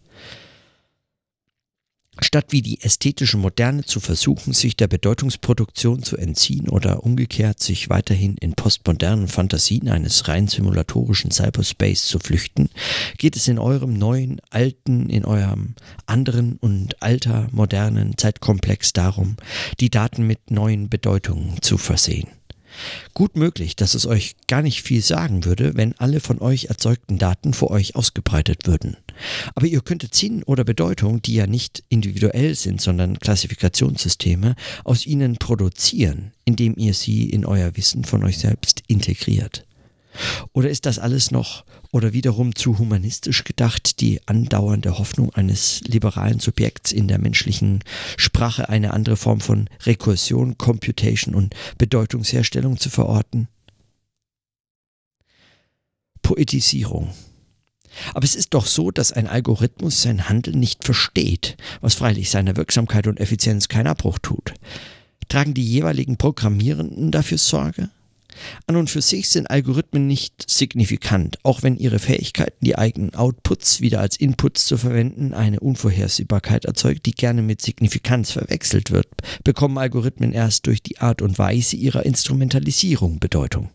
Statt 2.20 2.46
wie 2.50 2.62
die 2.62 2.82
ästhetische 2.82 3.36
Moderne 3.36 3.84
zu 3.84 4.00
versuchen, 4.00 4.52
sich 4.52 4.76
der 4.76 4.88
Bedeutungsproduktion 4.88 6.02
zu 6.02 6.16
entziehen 6.16 6.68
oder 6.68 7.04
umgekehrt 7.04 7.60
sich 7.60 7.90
weiterhin 7.90 8.36
in 8.38 8.54
postmodernen 8.54 9.28
Fantasien 9.28 9.88
eines 9.88 10.26
rein 10.26 10.48
simulatorischen 10.48 11.30
Cyberspace 11.30 12.06
zu 12.06 12.18
flüchten, 12.18 12.70
geht 13.18 13.36
es 13.36 13.46
in 13.46 13.58
eurem 13.58 13.94
neuen, 13.94 14.40
alten, 14.50 15.08
in 15.10 15.24
eurem 15.24 15.74
anderen 16.06 16.56
und 16.56 17.00
alter, 17.02 17.48
modernen 17.52 18.18
Zeitkomplex 18.18 18.92
darum, 18.92 19.36
die 19.78 19.90
Daten 19.90 20.26
mit 20.26 20.50
neuen 20.50 20.88
Bedeutungen 20.88 21.62
zu 21.62 21.78
versehen. 21.78 22.28
Gut 23.14 23.36
möglich, 23.36 23.76
dass 23.76 23.94
es 23.94 24.06
euch 24.06 24.36
gar 24.46 24.62
nicht 24.62 24.82
viel 24.82 25.02
sagen 25.02 25.44
würde, 25.44 25.76
wenn 25.76 25.98
alle 25.98 26.20
von 26.20 26.40
euch 26.40 26.66
erzeugten 26.66 27.18
Daten 27.18 27.54
vor 27.54 27.70
euch 27.70 27.96
ausgebreitet 27.96 28.66
würden. 28.66 28.96
Aber 29.54 29.66
ihr 29.66 29.80
könntet 29.80 30.14
Sinn 30.14 30.42
oder 30.44 30.64
Bedeutung, 30.64 31.22
die 31.22 31.34
ja 31.34 31.46
nicht 31.46 31.82
individuell 31.88 32.54
sind, 32.54 32.80
sondern 32.80 33.18
Klassifikationssysteme, 33.18 34.54
aus 34.84 35.06
ihnen 35.06 35.36
produzieren, 35.36 36.32
indem 36.44 36.74
ihr 36.76 36.94
sie 36.94 37.28
in 37.30 37.44
euer 37.44 37.76
Wissen 37.76 38.04
von 38.04 38.24
euch 38.24 38.38
selbst 38.38 38.82
integriert. 38.86 39.64
Oder 40.52 40.70
ist 40.70 40.86
das 40.86 40.98
alles 40.98 41.30
noch 41.30 41.64
oder 41.92 42.12
wiederum 42.12 42.54
zu 42.54 42.78
humanistisch 42.78 43.44
gedacht, 43.44 44.00
die 44.00 44.20
andauernde 44.26 44.98
Hoffnung 44.98 45.32
eines 45.34 45.80
liberalen 45.82 46.40
Subjekts 46.40 46.92
in 46.92 47.08
der 47.08 47.18
menschlichen 47.18 47.84
Sprache 48.16 48.68
eine 48.68 48.92
andere 48.92 49.16
Form 49.16 49.40
von 49.40 49.68
Rekursion, 49.84 50.58
Computation 50.58 51.34
und 51.34 51.54
Bedeutungsherstellung 51.78 52.78
zu 52.78 52.90
verorten? 52.90 53.48
Poetisierung. 56.22 57.14
Aber 58.14 58.24
es 58.24 58.34
ist 58.34 58.54
doch 58.54 58.66
so, 58.66 58.90
dass 58.90 59.12
ein 59.12 59.26
Algorithmus 59.26 60.02
sein 60.02 60.28
Handeln 60.28 60.60
nicht 60.60 60.84
versteht, 60.84 61.56
was 61.80 61.94
freilich 61.94 62.30
seiner 62.30 62.56
Wirksamkeit 62.56 63.06
und 63.06 63.20
Effizienz 63.20 63.68
keinen 63.68 63.88
Abbruch 63.88 64.18
tut. 64.18 64.54
Tragen 65.28 65.54
die 65.54 65.64
jeweiligen 65.64 66.16
Programmierenden 66.16 67.10
dafür 67.10 67.38
Sorge? 67.38 67.90
An 68.66 68.76
und 68.76 68.90
für 68.90 69.02
sich 69.02 69.28
sind 69.28 69.50
Algorithmen 69.50 70.06
nicht 70.06 70.48
signifikant, 70.48 71.38
auch 71.42 71.62
wenn 71.62 71.76
ihre 71.76 71.98
Fähigkeiten, 71.98 72.64
die 72.64 72.76
eigenen 72.76 73.14
Outputs 73.14 73.80
wieder 73.80 74.00
als 74.00 74.16
Inputs 74.16 74.66
zu 74.66 74.76
verwenden, 74.76 75.34
eine 75.34 75.60
Unvorhersehbarkeit 75.60 76.64
erzeugt, 76.64 77.06
die 77.06 77.12
gerne 77.12 77.42
mit 77.42 77.62
Signifikanz 77.62 78.30
verwechselt 78.30 78.90
wird, 78.90 79.08
bekommen 79.44 79.78
Algorithmen 79.78 80.32
erst 80.32 80.66
durch 80.66 80.82
die 80.82 80.98
Art 80.98 81.22
und 81.22 81.38
Weise 81.38 81.76
ihrer 81.76 82.04
Instrumentalisierung 82.04 83.18
Bedeutung. 83.18 83.70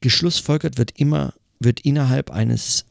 Geschlussfolgert 0.00 0.78
wird 0.78 0.92
immer, 0.96 1.34
wird 1.60 1.80
innerhalb 1.80 2.30
eines 2.30 2.86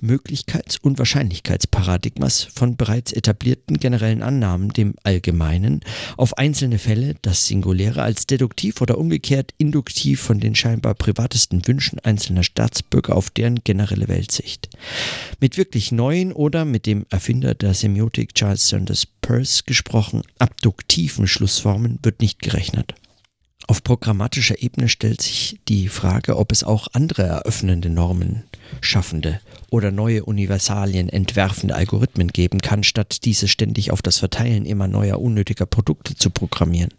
Möglichkeits- 0.00 0.78
und 0.80 0.98
Wahrscheinlichkeitsparadigmas 0.98 2.42
von 2.54 2.76
bereits 2.76 3.12
etablierten 3.12 3.78
generellen 3.78 4.22
Annahmen, 4.22 4.70
dem 4.70 4.94
Allgemeinen, 5.02 5.80
auf 6.16 6.38
einzelne 6.38 6.78
Fälle, 6.78 7.14
das 7.22 7.46
Singuläre 7.46 8.02
als 8.02 8.26
deduktiv 8.26 8.80
oder 8.80 8.98
umgekehrt 8.98 9.54
induktiv 9.58 10.20
von 10.20 10.40
den 10.40 10.54
scheinbar 10.54 10.94
privatesten 10.94 11.66
Wünschen 11.66 11.98
einzelner 12.00 12.42
Staatsbürger 12.42 13.16
auf 13.16 13.30
deren 13.30 13.62
generelle 13.64 14.08
Weltsicht. 14.08 14.68
Mit 15.40 15.56
wirklich 15.56 15.92
neuen 15.92 16.32
oder 16.32 16.64
mit 16.64 16.86
dem 16.86 17.06
Erfinder 17.10 17.54
der 17.54 17.74
Semiotik 17.74 18.34
Charles 18.34 18.68
Sanders 18.68 19.06
Peirce 19.06 19.64
gesprochen, 19.64 20.22
abduktiven 20.38 21.26
Schlussformen 21.26 21.98
wird 22.02 22.20
nicht 22.20 22.40
gerechnet. 22.40 22.94
Auf 23.68 23.84
programmatischer 23.84 24.60
Ebene 24.60 24.88
stellt 24.88 25.22
sich 25.22 25.60
die 25.68 25.88
Frage, 25.88 26.36
ob 26.36 26.52
es 26.52 26.64
auch 26.64 26.88
andere 26.92 27.22
eröffnende 27.22 27.90
Normen 27.90 28.42
schaffende 28.80 29.40
oder 29.70 29.90
neue 29.90 30.24
Universalien 30.24 31.08
entwerfende 31.08 31.74
Algorithmen 31.74 32.28
geben 32.28 32.60
kann, 32.60 32.84
statt 32.84 33.24
diese 33.24 33.48
ständig 33.48 33.90
auf 33.90 34.02
das 34.02 34.18
Verteilen 34.18 34.66
immer 34.66 34.88
neuer 34.88 35.20
unnötiger 35.20 35.66
Produkte 35.66 36.14
zu 36.14 36.30
programmieren. 36.30 36.92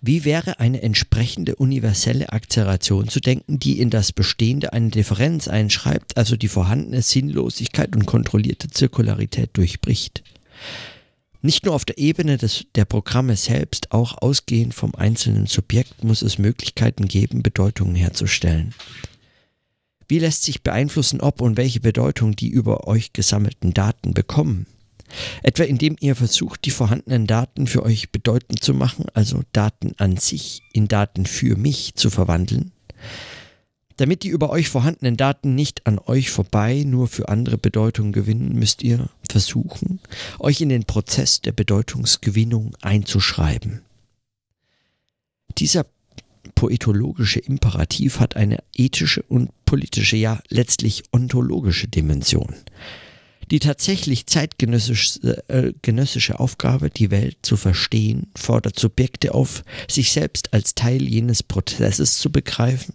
Wie 0.00 0.24
wäre 0.24 0.60
eine 0.60 0.82
entsprechende 0.82 1.56
universelle 1.56 2.32
Akzeleration 2.32 3.08
zu 3.08 3.18
denken, 3.18 3.58
die 3.58 3.80
in 3.80 3.90
das 3.90 4.12
Bestehende 4.12 4.72
eine 4.72 4.90
Differenz 4.90 5.48
einschreibt, 5.48 6.16
also 6.16 6.36
die 6.36 6.48
vorhandene 6.48 7.02
Sinnlosigkeit 7.02 7.96
und 7.96 8.06
kontrollierte 8.06 8.68
Zirkularität 8.68 9.50
durchbricht? 9.54 10.22
Nicht 11.40 11.64
nur 11.64 11.74
auf 11.74 11.84
der 11.84 11.98
Ebene 11.98 12.36
des, 12.36 12.66
der 12.74 12.84
Programme 12.84 13.36
selbst, 13.36 13.92
auch 13.92 14.18
ausgehend 14.18 14.74
vom 14.74 14.94
einzelnen 14.94 15.46
Subjekt 15.46 16.02
muss 16.02 16.22
es 16.22 16.38
Möglichkeiten 16.38 17.06
geben, 17.06 17.42
Bedeutungen 17.42 17.94
herzustellen. 17.94 18.74
Wie 20.08 20.18
lässt 20.18 20.42
sich 20.42 20.62
beeinflussen, 20.62 21.20
ob 21.20 21.42
und 21.42 21.58
welche 21.58 21.80
Bedeutung 21.80 22.34
die 22.34 22.48
über 22.48 22.86
euch 22.86 23.12
gesammelten 23.12 23.74
Daten 23.74 24.14
bekommen? 24.14 24.66
Etwa 25.42 25.64
indem 25.64 25.96
ihr 26.00 26.16
versucht, 26.16 26.64
die 26.64 26.70
vorhandenen 26.70 27.26
Daten 27.26 27.66
für 27.66 27.82
euch 27.82 28.10
bedeutend 28.10 28.62
zu 28.62 28.74
machen, 28.74 29.06
also 29.14 29.42
Daten 29.52 29.92
an 29.98 30.16
sich 30.16 30.62
in 30.72 30.88
Daten 30.88 31.26
für 31.26 31.56
mich 31.56 31.94
zu 31.94 32.10
verwandeln? 32.10 32.72
Damit 33.96 34.22
die 34.22 34.28
über 34.28 34.50
euch 34.50 34.68
vorhandenen 34.68 35.16
Daten 35.16 35.54
nicht 35.54 35.86
an 35.86 35.98
euch 35.98 36.30
vorbei 36.30 36.84
nur 36.86 37.08
für 37.08 37.28
andere 37.28 37.58
Bedeutungen 37.58 38.12
gewinnen, 38.12 38.54
müsst 38.54 38.82
ihr 38.82 39.08
versuchen, 39.28 40.00
euch 40.38 40.60
in 40.60 40.68
den 40.68 40.84
Prozess 40.84 41.40
der 41.40 41.52
Bedeutungsgewinnung 41.52 42.76
einzuschreiben. 42.80 43.82
Dieser 45.58 45.84
poetologische 46.58 47.38
Imperativ 47.38 48.18
hat 48.18 48.34
eine 48.34 48.58
ethische 48.74 49.22
und 49.22 49.50
politische, 49.64 50.16
ja 50.16 50.40
letztlich 50.48 51.04
ontologische 51.12 51.86
Dimension. 51.86 52.52
Die 53.52 53.60
tatsächlich 53.60 54.26
zeitgenössische 54.26 55.30
äh, 56.32 56.36
Aufgabe, 56.36 56.90
die 56.90 57.12
Welt 57.12 57.36
zu 57.42 57.56
verstehen, 57.56 58.26
fordert 58.36 58.76
Subjekte 58.76 59.34
auf, 59.34 59.62
sich 59.88 60.10
selbst 60.10 60.52
als 60.52 60.74
Teil 60.74 61.02
jenes 61.02 61.44
Prozesses 61.44 62.18
zu 62.18 62.32
begreifen 62.32 62.94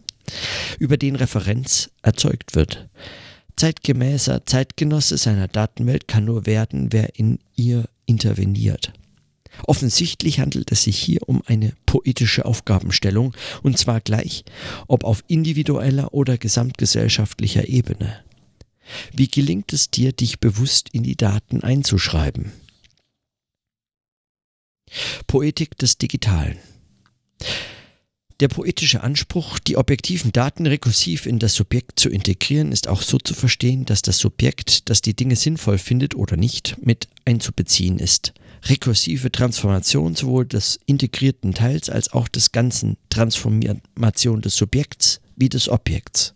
über 0.78 0.98
den 0.98 1.16
Referenz 1.16 1.90
erzeugt 2.02 2.56
wird. 2.56 2.90
Zeitgemäßer 3.56 4.46
Zeitgenosse 4.46 5.18
seiner 5.18 5.48
Datenwelt 5.48 6.10
kann 6.10 6.26
nur 6.26 6.46
werden, 6.46 6.92
wer 6.92 7.18
in 7.18 7.40
ihr 7.56 7.86
interveniert. 8.08 8.92
Offensichtlich 9.66 10.40
handelt 10.40 10.72
es 10.72 10.84
sich 10.84 10.98
hier 10.98 11.28
um 11.28 11.42
eine 11.46 11.74
poetische 11.86 12.46
Aufgabenstellung, 12.46 13.34
und 13.62 13.78
zwar 13.78 14.02
gleich, 14.02 14.44
ob 14.88 15.04
auf 15.04 15.24
individueller 15.28 16.14
oder 16.14 16.38
gesamtgesellschaftlicher 16.38 17.68
Ebene. 17.68 18.24
Wie 19.14 19.28
gelingt 19.28 19.72
es 19.74 19.90
dir, 19.90 20.12
dich 20.12 20.40
bewusst 20.40 20.90
in 20.92 21.04
die 21.04 21.16
Daten 21.16 21.62
einzuschreiben? 21.62 22.52
Poetik 25.28 25.78
des 25.78 25.98
Digitalen. 25.98 26.58
Der 28.40 28.48
poetische 28.48 29.04
Anspruch, 29.04 29.60
die 29.60 29.78
objektiven 29.78 30.32
Daten 30.32 30.66
rekursiv 30.66 31.26
in 31.26 31.40
das 31.40 31.56
Subjekt 31.56 32.00
zu 32.00 32.10
integrieren, 32.10 32.72
ist 32.72 32.88
auch 32.88 33.02
so 33.02 33.18
zu 33.18 33.34
verstehen, 33.34 33.86
dass 33.86 34.02
das 34.02 34.18
Subjekt, 34.18 34.90
das 34.90 35.02
die 35.02 35.16
Dinge 35.16 35.36
sinnvoll 35.36 35.78
findet 35.78 36.16
oder 36.16 36.36
nicht, 36.36 36.76
mit 36.82 37.08
einzubeziehen 37.26 38.00
ist. 38.00 38.34
Rekursive 38.66 39.32
Transformation 39.32 40.16
sowohl 40.16 40.46
des 40.46 40.80
integrierten 40.86 41.54
Teils 41.54 41.90
als 41.90 42.14
auch 42.14 42.28
des 42.28 42.52
ganzen 42.52 42.98
Transformation 43.10 44.42
des 44.42 44.56
Subjekts 44.56 45.20
wie 45.36 45.50
des 45.50 45.68
Objekts. 45.68 46.34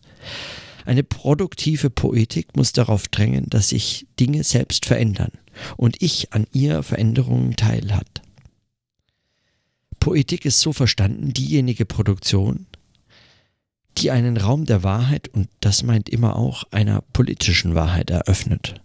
Eine 0.85 1.03
produktive 1.03 1.89
Poetik 1.89 2.55
muss 2.55 2.73
darauf 2.73 3.07
drängen, 3.07 3.49
dass 3.49 3.69
sich 3.69 4.07
Dinge 4.19 4.43
selbst 4.43 4.85
verändern 4.85 5.31
und 5.75 6.01
ich 6.01 6.33
an 6.33 6.47
ihr 6.53 6.83
Veränderungen 6.83 7.55
teilhat. 7.55 8.21
Poetik 9.99 10.45
ist 10.45 10.61
so 10.61 10.73
verstanden 10.73 11.33
diejenige 11.33 11.85
Produktion, 11.85 12.67
die 13.97 14.11
einen 14.11 14.37
Raum 14.37 14.65
der 14.65 14.83
Wahrheit, 14.83 15.27
und 15.27 15.49
das 15.59 15.83
meint 15.83 16.07
immer 16.07 16.35
auch 16.35 16.63
einer 16.71 17.01
politischen 17.13 17.75
Wahrheit, 17.75 18.09
eröffnet. 18.09 18.79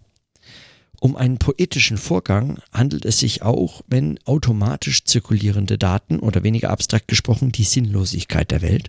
Um 1.03 1.17
einen 1.17 1.39
poetischen 1.39 1.99
Vorgang 1.99 2.61
handelt 2.73 3.05
es 3.07 3.19
sich 3.19 3.43
auch, 3.43 3.83
wenn 3.89 4.21
automatisch 4.25 5.03
zirkulierende 5.03 5.77
Daten 5.77 6.21
oder 6.21 6.45
weniger 6.45 6.71
abstrakt 6.71 7.09
gesprochen 7.09 7.51
die 7.51 7.65
Sinnlosigkeit 7.65 8.53
der 8.53 8.63
Welt 8.63 8.89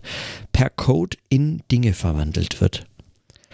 per 0.52 0.70
Code 0.70 1.16
in 1.28 1.64
Dinge 1.72 1.92
verwandelt 1.92 2.60
wird. 2.60 2.86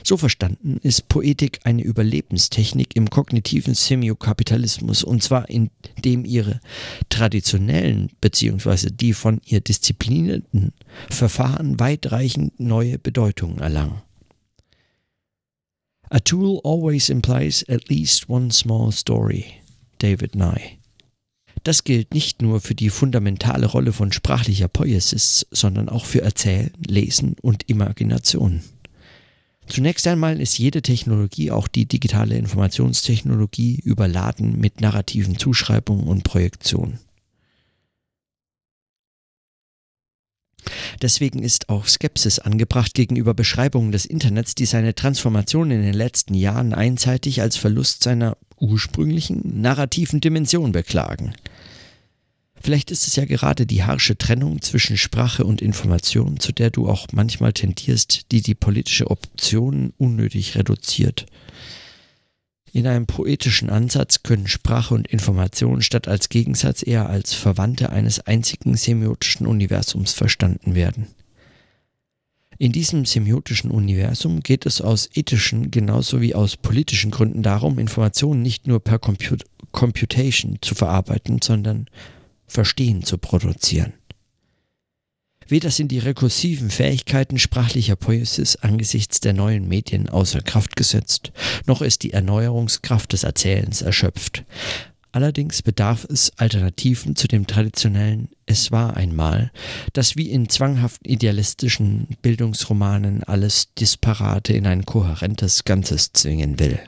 So 0.03 0.19
verstanden 0.19 0.79
ist 0.83 1.09
Poetik 1.09 1.61
eine 1.65 1.83
Überlebenstechnik 1.83 2.97
im 2.97 3.09
kognitiven 3.09 3.73
Semiokapitalismus 3.73 5.05
und 5.05 5.23
zwar 5.23 5.49
indem 5.49 6.27
ihre 6.27 6.61
traditionellen 7.09 8.11
bzw. 8.21 8.91
die 8.91 9.15
von 9.15 9.41
ihr 9.47 9.63
disziplinierten 9.63 10.75
Verfahren 11.09 11.81
weitreichend 11.81 12.61
neue 12.61 12.99
Bedeutungen 12.99 13.61
erlangen. 13.61 14.03
A 16.13 16.19
tool 16.19 16.61
always 16.65 17.09
implies 17.09 17.65
at 17.69 17.89
least 17.89 18.29
one 18.29 18.51
small 18.51 18.91
story. 18.91 19.45
David 19.99 20.35
Nye. 20.35 20.79
Das 21.63 21.85
gilt 21.85 22.15
nicht 22.15 22.43
nur 22.43 22.61
für 22.61 22.75
die 22.75 22.91
fundamentale 22.91 23.67
Rolle 23.67 23.93
von 23.93 24.11
sprachlicher 24.11 24.67
Poiesis, 24.67 25.47
sondern 25.53 25.89
auch 25.89 26.07
für 26.07 26.23
Erzählen, 26.23 26.73
Lesen 26.85 27.37
und 27.43 27.69
Imagination. 27.69 28.63
Zunächst 29.67 30.07
einmal 30.09 30.41
ist 30.41 30.59
jede 30.59 30.83
Technologie, 30.83 31.53
auch 31.53 31.69
die 31.69 31.87
digitale 31.87 32.37
Informationstechnologie, 32.37 33.79
überladen 33.85 34.59
mit 34.59 34.81
narrativen 34.81 35.39
Zuschreibungen 35.39 36.09
und 36.09 36.25
Projektionen. 36.25 36.99
Deswegen 41.03 41.43
ist 41.43 41.69
auch 41.69 41.87
Skepsis 41.87 42.39
angebracht 42.39 42.95
gegenüber 42.95 43.35
Beschreibungen 43.35 43.93
des 43.93 44.05
Internets, 44.05 44.55
die 44.55 44.67
seine 44.67 44.95
Transformation 44.95 45.71
in 45.71 45.83
den 45.83 45.95
letzten 45.95 46.35
Jahren 46.35 46.75
einseitig 46.75 47.41
als 47.41 47.57
Verlust 47.57 48.03
seiner 48.03 48.37
ursprünglichen 48.59 49.61
narrativen 49.61 50.21
Dimension 50.21 50.73
beklagen. 50.73 51.35
Vielleicht 52.63 52.91
ist 52.91 53.07
es 53.07 53.17
ja 53.17 53.25
gerade 53.25 53.65
die 53.65 53.85
harsche 53.85 54.19
Trennung 54.19 54.61
zwischen 54.61 54.99
Sprache 54.99 55.45
und 55.45 55.63
Information, 55.63 56.39
zu 56.39 56.53
der 56.53 56.69
du 56.69 56.89
auch 56.89 57.07
manchmal 57.13 57.55
tendierst, 57.55 58.31
die 58.33 58.43
die 58.43 58.55
politische 58.55 59.11
Option 59.11 59.95
unnötig 59.97 60.57
reduziert. 60.57 61.25
In 62.73 62.87
einem 62.87 63.07
poetischen 63.07 63.69
Ansatz 63.69 64.23
können 64.23 64.47
Sprache 64.47 64.95
und 64.95 65.09
Information 65.09 65.83
statt 65.83 66.07
als 66.07 66.29
Gegensatz 66.29 66.87
eher 66.87 67.09
als 67.09 67.35
Verwandte 67.35 67.91
eines 67.91 68.21
einzigen 68.21 68.77
semiotischen 68.77 69.47
Universums 69.47 70.13
verstanden 70.13 70.75
werden. 70.75 71.09
In 72.59 72.73
diesem 72.73 73.07
semiotischen 73.07 73.71
Universum 73.71 74.41
geht 74.41 74.67
es 74.67 74.81
aus 74.83 75.09
ethischen 75.15 75.71
genauso 75.71 76.21
wie 76.21 76.35
aus 76.35 76.57
politischen 76.59 77.11
Gründen 77.11 77.43
darum, 77.43 77.79
Informationen 77.79 78.43
nicht 78.43 78.67
nur 78.67 78.81
per 78.81 78.99
Comput 78.99 79.45
Computation 79.73 80.59
zu 80.61 80.75
verarbeiten, 80.75 81.41
sondern 81.43 81.87
Verstehen 82.47 83.03
zu 83.03 83.19
produzieren. 83.19 83.95
Weder 85.51 85.73
sind 85.73 85.91
die 85.91 85.99
rekursiven 85.99 86.71
Fähigkeiten 86.71 87.37
sprachlicher 87.39 87.97
Poesis 87.97 88.55
angesichts 88.55 89.19
der 89.19 89.33
neuen 89.33 89.67
Medien 89.67 90.09
außer 90.09 90.43
Kraft 90.43 90.77
gesetzt, 90.77 91.33
noch 91.67 91.83
ist 91.83 92.05
die 92.05 92.13
Erneuerungskraft 92.13 93.13
des 93.13 93.25
Erzählens 93.25 93.83
erschöpft. 93.83 94.45
Allerdings 95.11 95.63
bedarf 95.63 96.07
es 96.09 96.31
Alternativen 96.37 97.17
zu 97.17 97.27
dem 97.27 97.49
traditionellen 97.49 98.29
Es 98.47 98.71
war 98.71 98.97
einmal, 98.97 99.51
das 99.93 100.15
wie 100.15 100.31
in 100.31 100.49
zwanghaften 100.49 101.11
idealistischen 101.11 102.07
Bildungsromanen 102.23 103.25
alles 103.25 103.75
Disparate 103.75 104.53
in 104.53 104.69
ein 104.69 104.85
kohärentes 104.87 105.65
Ganzes 105.65 106.13
zwingen 106.13 106.61
will. 106.61 106.79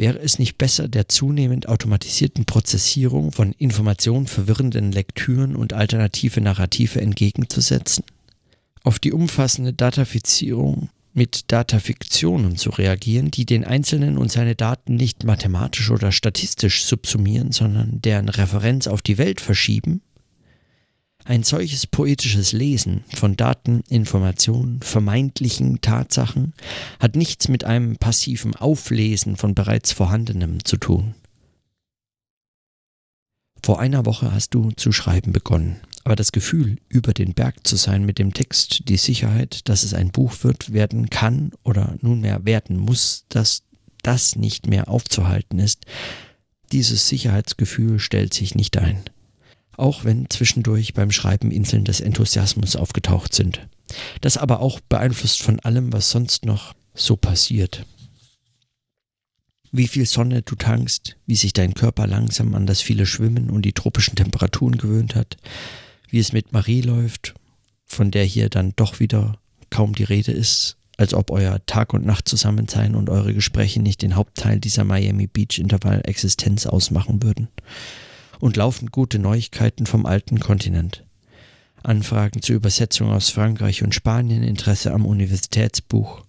Wäre 0.00 0.18
es 0.18 0.38
nicht 0.38 0.56
besser, 0.56 0.88
der 0.88 1.10
zunehmend 1.10 1.68
automatisierten 1.68 2.46
Prozessierung 2.46 3.32
von 3.32 3.52
Informationen 3.52 4.26
verwirrenden 4.26 4.92
Lektüren 4.92 5.54
und 5.54 5.74
alternative 5.74 6.40
Narrative 6.40 6.98
entgegenzusetzen? 6.98 8.04
Auf 8.82 8.98
die 8.98 9.12
umfassende 9.12 9.74
Datafizierung 9.74 10.88
mit 11.12 11.52
Datafiktionen 11.52 12.56
zu 12.56 12.70
reagieren, 12.70 13.30
die 13.30 13.44
den 13.44 13.62
Einzelnen 13.62 14.16
und 14.16 14.32
seine 14.32 14.54
Daten 14.54 14.96
nicht 14.96 15.24
mathematisch 15.24 15.90
oder 15.90 16.12
statistisch 16.12 16.86
subsumieren, 16.86 17.52
sondern 17.52 18.00
deren 18.00 18.30
Referenz 18.30 18.86
auf 18.86 19.02
die 19.02 19.18
Welt 19.18 19.42
verschieben? 19.42 20.00
Ein 21.30 21.44
solches 21.44 21.86
poetisches 21.86 22.50
Lesen 22.50 23.04
von 23.14 23.36
Daten, 23.36 23.84
Informationen, 23.88 24.80
vermeintlichen 24.82 25.80
Tatsachen 25.80 26.54
hat 26.98 27.14
nichts 27.14 27.46
mit 27.46 27.62
einem 27.62 27.98
passiven 27.98 28.56
Auflesen 28.56 29.36
von 29.36 29.54
bereits 29.54 29.92
Vorhandenem 29.92 30.64
zu 30.64 30.76
tun. 30.76 31.14
Vor 33.62 33.78
einer 33.78 34.06
Woche 34.06 34.34
hast 34.34 34.54
du 34.54 34.72
zu 34.72 34.90
schreiben 34.90 35.30
begonnen, 35.30 35.76
aber 36.02 36.16
das 36.16 36.32
Gefühl, 36.32 36.78
über 36.88 37.12
den 37.12 37.32
Berg 37.32 37.64
zu 37.64 37.76
sein 37.76 38.04
mit 38.04 38.18
dem 38.18 38.34
Text, 38.34 38.88
die 38.88 38.96
Sicherheit, 38.96 39.68
dass 39.68 39.84
es 39.84 39.94
ein 39.94 40.10
Buch 40.10 40.42
wird, 40.42 40.72
werden 40.72 41.10
kann 41.10 41.52
oder 41.62 41.94
nunmehr 42.00 42.44
werden 42.44 42.76
muss, 42.76 43.24
dass 43.28 43.62
das 44.02 44.34
nicht 44.34 44.66
mehr 44.66 44.88
aufzuhalten 44.88 45.60
ist, 45.60 45.86
dieses 46.72 47.06
Sicherheitsgefühl 47.06 48.00
stellt 48.00 48.34
sich 48.34 48.56
nicht 48.56 48.76
ein 48.78 49.04
auch 49.76 50.04
wenn 50.04 50.28
zwischendurch 50.30 50.94
beim 50.94 51.10
Schreiben 51.10 51.50
Inseln 51.50 51.84
des 51.84 52.00
Enthusiasmus 52.00 52.76
aufgetaucht 52.76 53.34
sind. 53.34 53.66
Das 54.20 54.36
aber 54.36 54.60
auch 54.60 54.80
beeinflusst 54.80 55.42
von 55.42 55.60
allem, 55.60 55.92
was 55.92 56.10
sonst 56.10 56.44
noch 56.44 56.74
so 56.94 57.16
passiert. 57.16 57.86
Wie 59.72 59.88
viel 59.88 60.06
Sonne 60.06 60.42
du 60.42 60.56
tankst, 60.56 61.16
wie 61.26 61.36
sich 61.36 61.52
dein 61.52 61.74
Körper 61.74 62.06
langsam 62.06 62.54
an 62.54 62.66
das 62.66 62.80
viele 62.80 63.06
Schwimmen 63.06 63.50
und 63.50 63.62
die 63.62 63.72
tropischen 63.72 64.16
Temperaturen 64.16 64.78
gewöhnt 64.78 65.14
hat, 65.14 65.36
wie 66.08 66.18
es 66.18 66.32
mit 66.32 66.52
Marie 66.52 66.80
läuft, 66.80 67.34
von 67.84 68.10
der 68.10 68.24
hier 68.24 68.48
dann 68.48 68.72
doch 68.74 68.98
wieder 68.98 69.38
kaum 69.70 69.94
die 69.94 70.04
Rede 70.04 70.32
ist, 70.32 70.76
als 70.96 71.14
ob 71.14 71.30
euer 71.30 71.64
Tag 71.66 71.94
und 71.94 72.04
Nacht 72.04 72.28
zusammen 72.28 72.66
sein 72.68 72.96
und 72.96 73.08
eure 73.08 73.32
Gespräche 73.32 73.80
nicht 73.80 74.02
den 74.02 74.16
Hauptteil 74.16 74.58
dieser 74.58 74.84
Miami 74.84 75.28
Beach 75.28 75.58
Intervall 75.58 76.02
Existenz 76.04 76.66
ausmachen 76.66 77.22
würden 77.22 77.48
und 78.40 78.56
laufend 78.56 78.90
gute 78.90 79.18
Neuigkeiten 79.18 79.86
vom 79.86 80.06
alten 80.06 80.40
Kontinent. 80.40 81.04
Anfragen 81.82 82.42
zur 82.42 82.56
Übersetzung 82.56 83.10
aus 83.10 83.30
Frankreich 83.30 83.82
und 83.82 83.94
Spanien, 83.94 84.42
Interesse 84.42 84.92
am 84.92 85.06
Universitätsbuch. 85.06 86.24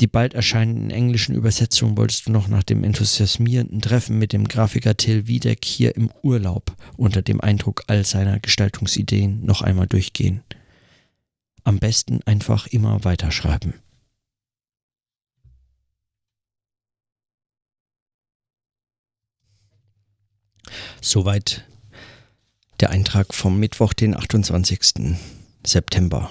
Die 0.00 0.06
bald 0.06 0.34
erscheinenden 0.34 0.90
englischen 0.90 1.34
Übersetzungen 1.34 1.96
wolltest 1.96 2.28
du 2.28 2.32
noch 2.32 2.46
nach 2.46 2.62
dem 2.62 2.84
enthusiasmierenden 2.84 3.80
Treffen 3.80 4.18
mit 4.18 4.32
dem 4.32 4.46
Grafiker 4.46 4.96
Till 4.96 5.26
Wiedeck 5.26 5.64
hier 5.64 5.96
im 5.96 6.10
Urlaub 6.22 6.76
unter 6.96 7.22
dem 7.22 7.40
Eindruck 7.40 7.82
all 7.88 8.04
seiner 8.04 8.38
Gestaltungsideen 8.38 9.44
noch 9.44 9.62
einmal 9.62 9.88
durchgehen. 9.88 10.42
Am 11.64 11.78
besten 11.78 12.20
einfach 12.26 12.68
immer 12.68 13.02
weiterschreiben. 13.04 13.74
Soweit 21.00 21.64
der 22.80 22.90
Eintrag 22.90 23.34
vom 23.34 23.58
Mittwoch, 23.58 23.92
den 23.92 24.16
28. 24.16 25.16
September. 25.64 26.30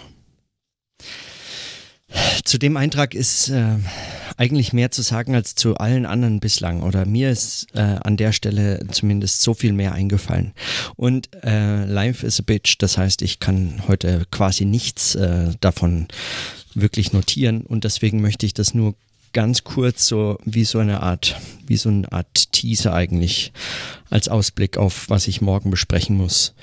Zu 2.44 2.58
dem 2.58 2.78
Eintrag 2.78 3.14
ist 3.14 3.50
äh, 3.50 3.76
eigentlich 4.38 4.72
mehr 4.72 4.92
zu 4.92 5.02
sagen 5.02 5.36
als 5.36 5.56
zu 5.56 5.76
allen 5.76 6.06
anderen 6.06 6.40
bislang. 6.40 6.84
Oder 6.84 7.06
mir 7.06 7.32
ist 7.32 7.68
äh, 7.74 7.80
an 7.80 8.16
der 8.16 8.32
Stelle 8.32 8.86
zumindest 8.92 9.42
so 9.42 9.54
viel 9.54 9.74
mehr 9.74 9.94
eingefallen. 9.94 10.54
Und 10.96 11.30
äh, 11.44 11.84
Life 11.86 12.26
is 12.26 12.40
a 12.40 12.44
Bitch, 12.46 12.78
das 12.80 12.98
heißt, 12.98 13.22
ich 13.24 13.40
kann 13.40 13.84
heute 13.88 14.26
quasi 14.32 14.64
nichts 14.64 15.16
äh, 15.16 15.52
davon 15.60 16.08
wirklich 16.74 17.12
notieren. 17.12 17.62
Und 17.62 17.84
deswegen 17.84 18.22
möchte 18.22 18.46
ich 18.46 18.54
das 18.54 18.74
nur 18.74 18.96
ganz 19.38 19.64
kurz 19.64 20.08
so 20.08 20.40
wie 20.46 20.64
so 20.64 20.80
eine 20.80 21.04
Art, 21.04 21.40
wie 21.68 21.78
so 21.78 21.90
eine 21.90 22.12
Art 22.12 22.52
Teaser 22.54 22.92
eigentlich 22.92 23.54
als 24.10 24.30
Ausblick 24.30 24.78
auf, 24.78 25.12
was 25.12 25.28
ich 25.28 25.42
morgen 25.42 25.70
besprechen 25.70 26.18
muss, 26.18 26.56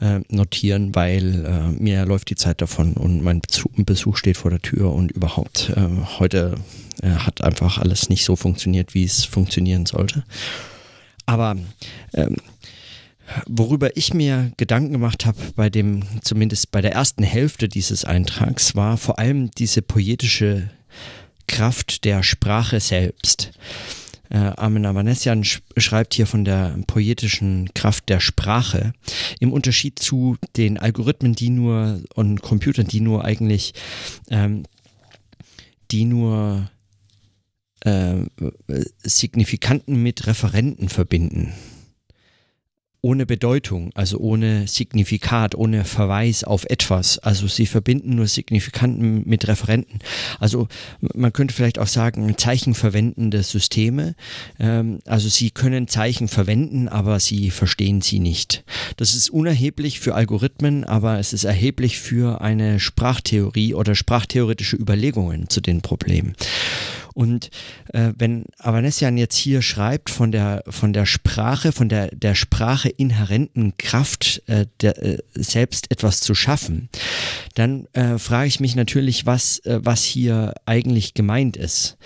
äh, 0.00 0.22
notieren, 0.28 0.92
weil 0.96 1.44
äh, 1.44 1.80
mir 1.80 2.04
läuft 2.04 2.28
die 2.30 2.34
Zeit 2.34 2.60
davon 2.60 2.94
und 2.94 3.22
mein 3.22 3.42
Besuch, 3.76 4.16
steht 4.16 4.38
vor 4.38 4.50
der 4.50 4.60
Tür 4.60 4.92
und 4.92 5.12
überhaupt 5.12 5.70
äh, 5.76 5.86
heute 6.18 6.56
äh, 7.00 7.10
hat 7.10 7.44
einfach 7.44 7.78
alles 7.78 8.08
nicht 8.08 8.24
so 8.24 8.34
funktioniert, 8.34 8.92
wie 8.92 9.04
es 9.04 9.24
funktionieren 9.24 9.86
sollte. 9.86 10.24
Aber 11.26 11.54
ähm, 12.12 12.34
Worüber 13.48 13.96
ich 13.96 14.14
mir 14.14 14.52
Gedanken 14.56 14.92
gemacht 14.92 15.26
habe 15.26 15.38
bei 15.56 15.68
dem, 15.68 16.04
zumindest 16.22 16.70
bei 16.70 16.80
der 16.80 16.92
ersten 16.92 17.24
Hälfte 17.24 17.68
dieses 17.68 18.04
Eintrags, 18.04 18.76
war 18.76 18.96
vor 18.96 19.18
allem 19.18 19.50
diese 19.50 19.82
poetische 19.82 20.70
Kraft 21.46 22.04
der 22.04 22.22
Sprache 22.22 22.80
selbst. 22.80 23.52
äh, 24.30 24.36
Armin 24.36 24.86
Avanesian 24.86 25.44
sch 25.44 25.62
schreibt 25.76 26.14
hier 26.14 26.26
von 26.26 26.44
der 26.44 26.76
poetischen 26.86 27.72
Kraft 27.74 28.08
der 28.08 28.20
Sprache. 28.20 28.92
Im 29.40 29.52
Unterschied 29.52 29.98
zu 29.98 30.36
den 30.56 30.78
Algorithmen, 30.78 31.34
die 31.34 31.50
nur 31.50 32.02
und 32.14 32.42
Computern, 32.42 32.86
die 32.88 33.00
nur 33.00 33.24
eigentlich, 33.24 33.74
ähm, 34.30 34.64
die 35.90 36.04
nur 36.04 36.70
äh, 37.80 38.16
Signifikanten 39.02 40.02
mit 40.02 40.26
Referenten 40.26 40.88
verbinden 40.88 41.52
ohne 43.06 43.24
Bedeutung, 43.24 43.92
also 43.94 44.18
ohne 44.18 44.66
Signifikat, 44.66 45.54
ohne 45.54 45.84
Verweis 45.84 46.42
auf 46.42 46.64
etwas. 46.64 47.20
Also 47.20 47.46
sie 47.46 47.66
verbinden 47.66 48.16
nur 48.16 48.26
Signifikanten 48.26 49.22
mit 49.24 49.46
Referenten. 49.46 50.00
Also 50.40 50.66
man 51.14 51.32
könnte 51.32 51.54
vielleicht 51.54 51.78
auch 51.78 51.86
sagen, 51.86 52.36
zeichenverwendende 52.36 53.44
Systeme. 53.44 54.16
Ähm, 54.58 54.98
also 55.06 55.28
sie 55.28 55.52
können 55.52 55.86
Zeichen 55.86 56.26
verwenden, 56.26 56.88
aber 56.88 57.20
sie 57.20 57.52
verstehen 57.52 58.00
sie 58.00 58.18
nicht. 58.18 58.64
Das 58.96 59.14
ist 59.14 59.30
unerheblich 59.30 60.00
für 60.00 60.16
Algorithmen, 60.16 60.82
aber 60.82 61.20
es 61.20 61.32
ist 61.32 61.44
erheblich 61.44 62.00
für 62.00 62.40
eine 62.40 62.80
Sprachtheorie 62.80 63.74
oder 63.74 63.94
sprachtheoretische 63.94 64.74
Überlegungen 64.74 65.48
zu 65.48 65.60
den 65.60 65.80
Problemen. 65.80 66.34
Und 67.16 67.48
äh, 67.94 68.12
wenn 68.18 68.44
Avanesian 68.58 69.16
jetzt 69.16 69.36
hier 69.36 69.62
schreibt 69.62 70.10
von 70.10 70.32
der, 70.32 70.62
von 70.68 70.92
der 70.92 71.06
Sprache, 71.06 71.72
von 71.72 71.88
der, 71.88 72.08
der 72.08 72.34
Sprache 72.34 72.90
inhärenten 72.90 73.78
Kraft, 73.78 74.42
äh, 74.48 74.66
der, 74.82 75.02
äh, 75.02 75.18
selbst 75.32 75.90
etwas 75.90 76.20
zu 76.20 76.34
schaffen, 76.34 76.90
dann 77.54 77.86
äh, 77.94 78.18
frage 78.18 78.48
ich 78.48 78.60
mich 78.60 78.76
natürlich, 78.76 79.24
was, 79.24 79.60
äh, 79.60 79.80
was 79.82 80.04
hier 80.04 80.52
eigentlich 80.66 81.14
gemeint 81.14 81.56
ist. 81.56 81.96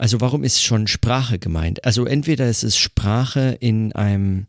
Also 0.00 0.22
warum 0.22 0.44
ist 0.44 0.62
schon 0.62 0.86
Sprache 0.86 1.38
gemeint? 1.38 1.84
Also 1.84 2.06
entweder 2.06 2.48
ist 2.48 2.64
es 2.64 2.78
Sprache 2.78 3.58
in 3.60 3.92
einem 3.92 4.46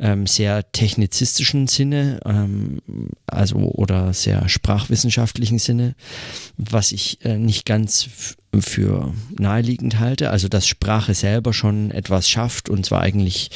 ähm, 0.00 0.26
sehr 0.26 0.72
technizistischen 0.72 1.68
Sinne, 1.68 2.18
ähm, 2.24 2.80
also 3.24 3.58
oder 3.58 4.12
sehr 4.12 4.48
sprachwissenschaftlichen 4.48 5.60
Sinne, 5.60 5.94
was 6.56 6.90
ich 6.90 7.24
äh, 7.24 7.38
nicht 7.38 7.66
ganz 7.66 8.08
für 8.58 9.14
naheliegend 9.38 10.00
halte. 10.00 10.30
Also 10.30 10.48
dass 10.48 10.66
Sprache 10.66 11.14
selber 11.14 11.52
schon 11.52 11.92
etwas 11.92 12.28
schafft 12.28 12.68
und 12.68 12.84
zwar 12.84 13.00
eigentlich 13.00 13.52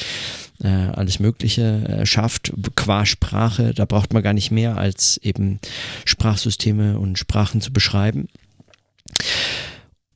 äh, 0.62 0.68
alles 0.68 1.18
Mögliche 1.18 1.64
äh, 1.88 2.07
schafft 2.07 2.53
qua 2.77 3.05
Sprache. 3.07 3.75
Da 3.75 3.87
braucht 3.87 4.12
man 4.12 4.23
gar 4.23 4.35
nicht 4.35 4.53
mehr 4.53 4.77
als 4.77 5.16
eben 5.16 5.59
Sprachsysteme 6.05 6.97
und 6.97 7.18
Sprachen 7.18 7.61
zu 7.61 7.73
beschreiben. 7.73 8.29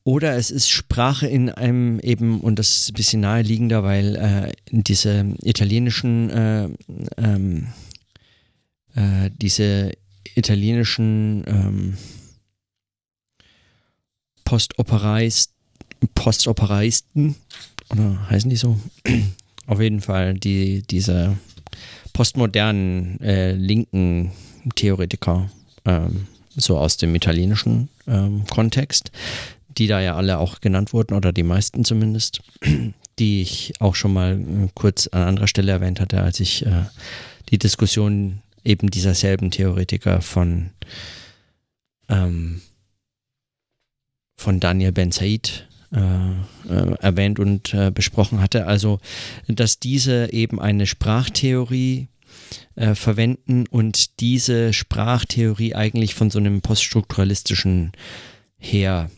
Oder 0.09 0.37
es 0.37 0.49
ist 0.49 0.71
Sprache 0.71 1.27
in 1.27 1.51
einem 1.51 1.99
eben, 1.99 2.41
und 2.41 2.57
das 2.57 2.77
ist 2.77 2.89
ein 2.89 2.93
bisschen 2.95 3.21
naheliegender, 3.21 3.83
weil 3.83 4.15
äh, 4.15 4.51
diese 4.71 5.35
italienischen, 5.43 6.31
äh, 6.31 6.69
ähm, 7.17 7.67
äh, 8.95 9.29
diese 9.39 9.91
italienischen 10.33 11.43
ähm, 11.45 11.97
Postopereist, 14.45 15.51
Postoperaisten, 16.15 17.35
oder 17.91 18.31
heißen 18.31 18.49
die 18.49 18.55
so? 18.55 18.79
Auf 19.67 19.79
jeden 19.79 20.01
Fall 20.01 20.33
die, 20.33 20.81
diese 20.89 21.37
postmodernen 22.13 23.21
äh, 23.21 23.51
linken 23.51 24.31
Theoretiker, 24.73 25.51
ähm, 25.85 26.25
so 26.55 26.79
aus 26.79 26.97
dem 26.97 27.13
italienischen 27.13 27.89
ähm, 28.07 28.43
Kontext, 28.47 29.11
die 29.77 29.87
da 29.87 30.01
ja 30.01 30.15
alle 30.15 30.39
auch 30.39 30.61
genannt 30.61 30.93
wurden, 30.93 31.13
oder 31.13 31.31
die 31.31 31.43
meisten 31.43 31.85
zumindest, 31.85 32.41
die 33.19 33.41
ich 33.41 33.73
auch 33.79 33.95
schon 33.95 34.13
mal 34.13 34.39
äh, 34.39 34.67
kurz 34.73 35.07
an 35.07 35.23
anderer 35.23 35.47
Stelle 35.47 35.71
erwähnt 35.71 35.99
hatte, 35.99 36.21
als 36.21 36.39
ich 36.39 36.65
äh, 36.65 36.85
die 37.49 37.57
Diskussion 37.57 38.41
eben 38.63 38.89
dieser 38.89 39.13
selben 39.13 39.51
Theoretiker 39.51 40.21
von, 40.21 40.71
ähm, 42.09 42.61
von 44.35 44.59
Daniel 44.59 44.91
Ben 44.91 45.11
Said 45.11 45.67
äh, 45.91 45.99
äh, 46.69 46.95
erwähnt 46.99 47.39
und 47.39 47.73
äh, 47.73 47.89
besprochen 47.91 48.41
hatte. 48.41 48.67
Also, 48.67 48.99
dass 49.47 49.79
diese 49.79 50.31
eben 50.31 50.59
eine 50.59 50.85
Sprachtheorie 50.85 52.09
äh, 52.75 52.93
verwenden 52.93 53.65
und 53.67 54.19
diese 54.19 54.71
Sprachtheorie 54.71 55.73
eigentlich 55.73 56.13
von 56.13 56.29
so 56.29 56.37
einem 56.37 56.61
poststrukturalistischen 56.61 57.91
her 58.57 59.09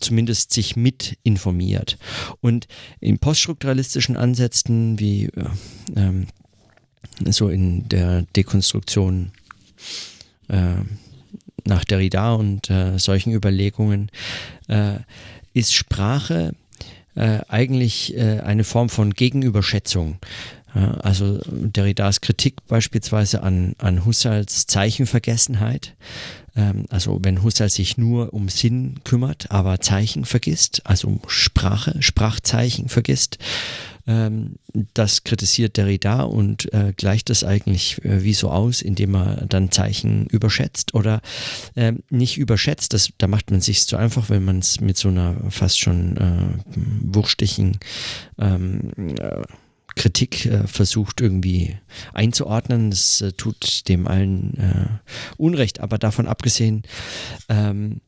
zumindest 0.00 0.52
sich 0.52 0.76
mit 0.76 1.18
informiert. 1.22 1.98
Und 2.40 2.66
in 3.00 3.18
poststrukturalistischen 3.18 4.16
Ansätzen 4.16 4.98
wie 4.98 5.26
äh, 5.26 5.44
ähm, 5.96 6.26
so 7.26 7.48
in 7.48 7.88
der 7.88 8.22
Dekonstruktion 8.36 9.32
äh, 10.48 10.76
nach 11.64 11.84
Derrida 11.84 12.32
und 12.32 12.70
äh, 12.70 12.98
solchen 12.98 13.32
Überlegungen 13.32 14.10
äh, 14.68 14.96
ist 15.52 15.74
Sprache 15.74 16.54
äh, 17.14 17.40
eigentlich 17.48 18.16
äh, 18.16 18.40
eine 18.40 18.64
Form 18.64 18.88
von 18.88 19.12
Gegenüberschätzung. 19.12 20.18
Also 20.74 21.40
Derridas 21.46 22.20
Kritik 22.20 22.66
beispielsweise 22.68 23.42
an, 23.42 23.74
an 23.78 24.04
Husserls 24.04 24.66
Zeichenvergessenheit 24.66 25.94
ähm, 26.56 26.86
also 26.88 27.18
wenn 27.22 27.42
Husserl 27.42 27.70
sich 27.70 27.96
nur 27.96 28.32
um 28.32 28.48
Sinn 28.48 29.00
kümmert, 29.04 29.50
aber 29.50 29.80
Zeichen 29.80 30.24
vergisst, 30.24 30.82
also 30.84 31.08
um 31.08 31.20
Sprache, 31.26 32.00
Sprachzeichen 32.00 32.88
vergisst, 32.88 33.38
ähm, 34.06 34.56
das 34.94 35.24
kritisiert 35.24 35.76
Derrida 35.76 36.22
und 36.22 36.72
äh, 36.72 36.92
gleicht 36.96 37.30
das 37.30 37.44
eigentlich 37.44 38.04
äh, 38.04 38.24
wie 38.24 38.34
so 38.34 38.50
aus, 38.50 38.82
indem 38.82 39.14
er 39.14 39.46
dann 39.46 39.70
Zeichen 39.70 40.26
überschätzt 40.26 40.94
oder 40.94 41.20
äh, 41.74 41.92
nicht 42.08 42.38
überschätzt. 42.38 42.94
Das, 42.94 43.10
da 43.18 43.26
macht 43.26 43.50
man 43.50 43.60
sich 43.60 43.86
zu 43.86 43.96
einfach, 43.96 44.30
wenn 44.30 44.44
man 44.44 44.58
es 44.58 44.80
mit 44.80 44.96
so 44.96 45.08
einer 45.08 45.36
fast 45.50 45.78
schon 45.78 46.16
äh, 46.16 47.14
wurstigen 47.14 47.78
ähm, 48.38 48.90
äh, 49.18 49.42
Kritik 50.00 50.46
äh, 50.46 50.66
versucht 50.66 51.20
irgendwie 51.20 51.76
einzuordnen. 52.14 52.90
Das 52.90 53.20
äh, 53.20 53.32
tut 53.32 53.86
dem 53.86 54.06
allen 54.06 54.56
äh, 54.56 54.88
Unrecht, 55.36 55.80
aber 55.80 55.98
davon 55.98 56.26
abgesehen, 56.26 56.84
ähm, 57.50 58.00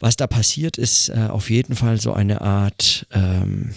was 0.00 0.16
da 0.16 0.26
passiert, 0.26 0.78
ist 0.78 1.10
äh, 1.10 1.28
auf 1.28 1.50
jeden 1.50 1.76
Fall 1.76 2.00
so 2.00 2.14
eine 2.14 2.40
Art, 2.40 3.06
ähm, 3.12 3.74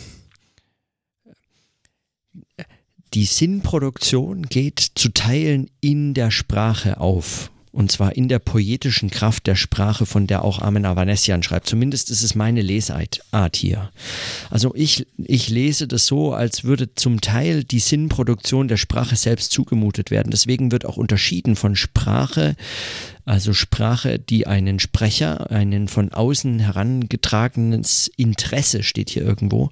die 3.13 3.25
Sinnproduktion 3.25 4.43
geht 4.43 4.79
zu 4.79 5.09
Teilen 5.09 5.69
in 5.81 6.13
der 6.13 6.31
Sprache 6.31 7.01
auf. 7.01 7.51
Und 7.71 7.91
zwar 7.91 8.17
in 8.17 8.27
der 8.27 8.39
poetischen 8.39 9.09
Kraft 9.09 9.47
der 9.47 9.55
Sprache, 9.55 10.05
von 10.05 10.27
der 10.27 10.43
auch 10.43 10.59
Armin 10.59 10.85
Avanesian 10.85 11.41
schreibt. 11.41 11.67
Zumindest 11.67 12.09
ist 12.09 12.21
es 12.21 12.35
meine 12.35 12.61
Lesart 12.61 13.21
hier. 13.55 13.91
Also 14.49 14.73
ich, 14.75 15.07
ich 15.17 15.47
lese 15.49 15.87
das 15.87 16.05
so, 16.05 16.33
als 16.33 16.65
würde 16.65 16.93
zum 16.95 17.21
Teil 17.21 17.63
die 17.63 17.79
Sinnproduktion 17.79 18.67
der 18.67 18.77
Sprache 18.77 19.15
selbst 19.15 19.51
zugemutet 19.51 20.11
werden. 20.11 20.31
Deswegen 20.31 20.71
wird 20.71 20.85
auch 20.85 20.97
unterschieden 20.97 21.55
von 21.55 21.77
Sprache, 21.77 22.57
also 23.25 23.53
Sprache, 23.53 24.19
die 24.19 24.47
einen 24.47 24.79
Sprecher, 24.79 25.51
einen 25.51 25.87
von 25.87 26.11
außen 26.11 26.59
herangetragenes 26.59 28.09
Interesse, 28.17 28.83
steht 28.83 29.09
hier 29.09 29.23
irgendwo, 29.23 29.69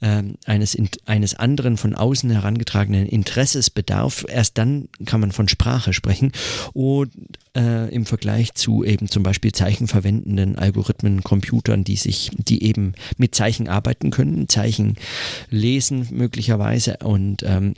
äh, 0.00 0.22
eines, 0.44 0.76
eines 1.04 1.34
anderen 1.34 1.76
von 1.76 1.94
außen 1.94 2.30
herangetragenen 2.30 3.06
Interesses 3.06 3.70
bedarf. 3.70 4.24
Erst 4.28 4.58
dann 4.58 4.88
kann 5.04 5.20
man 5.20 5.32
von 5.32 5.48
Sprache 5.48 5.92
sprechen. 5.92 6.32
Und 6.72 7.12
äh, 7.56 7.92
im 7.94 8.06
Vergleich 8.06 8.54
zu 8.54 8.84
eben 8.84 9.08
zum 9.08 9.22
Beispiel 9.22 9.52
zeichenverwendenden 9.52 10.58
Algorithmen, 10.58 11.22
Computern, 11.22 11.84
die 11.84 11.96
sich, 11.96 12.30
die 12.36 12.62
eben 12.62 12.92
mit 13.16 13.34
Zeichen 13.34 13.68
arbeiten 13.68 14.10
können, 14.10 14.48
Zeichen 14.48 14.96
lesen 15.50 16.08
möglicherweise 16.10 16.98
und 16.98 17.42
ähm, 17.42 17.74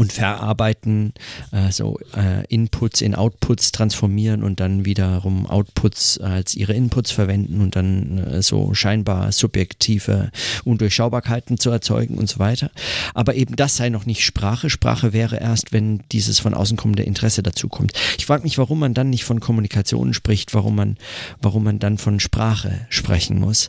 und 0.00 0.14
verarbeiten, 0.14 1.12
also 1.50 1.98
äh, 2.16 2.46
Inputs 2.46 3.02
in 3.02 3.14
Outputs 3.14 3.70
transformieren 3.70 4.42
und 4.42 4.58
dann 4.58 4.86
wiederum 4.86 5.44
Outputs 5.44 6.16
als 6.16 6.54
ihre 6.54 6.72
Inputs 6.72 7.10
verwenden 7.10 7.60
und 7.60 7.76
dann 7.76 8.16
äh, 8.16 8.40
so 8.40 8.72
scheinbar 8.72 9.30
subjektive 9.30 10.30
Undurchschaubarkeiten 10.64 11.58
zu 11.58 11.68
erzeugen 11.68 12.16
und 12.16 12.30
so 12.30 12.38
weiter. 12.38 12.70
Aber 13.12 13.34
eben 13.34 13.56
das 13.56 13.76
sei 13.76 13.90
noch 13.90 14.06
nicht 14.06 14.24
Sprache. 14.24 14.70
Sprache 14.70 15.12
wäre 15.12 15.36
erst, 15.38 15.70
wenn 15.70 16.00
dieses 16.12 16.38
von 16.38 16.54
außen 16.54 16.78
kommende 16.78 17.02
Interesse 17.02 17.42
dazu 17.42 17.68
kommt. 17.68 17.92
Ich 18.16 18.24
frage 18.24 18.44
mich, 18.44 18.56
warum 18.56 18.78
man 18.78 18.94
dann 18.94 19.10
nicht 19.10 19.24
von 19.24 19.40
Kommunikation 19.40 20.14
spricht, 20.14 20.54
warum 20.54 20.76
man, 20.76 20.96
warum 21.42 21.62
man 21.62 21.78
dann 21.78 21.98
von 21.98 22.20
Sprache 22.20 22.86
sprechen 22.88 23.38
muss. 23.38 23.68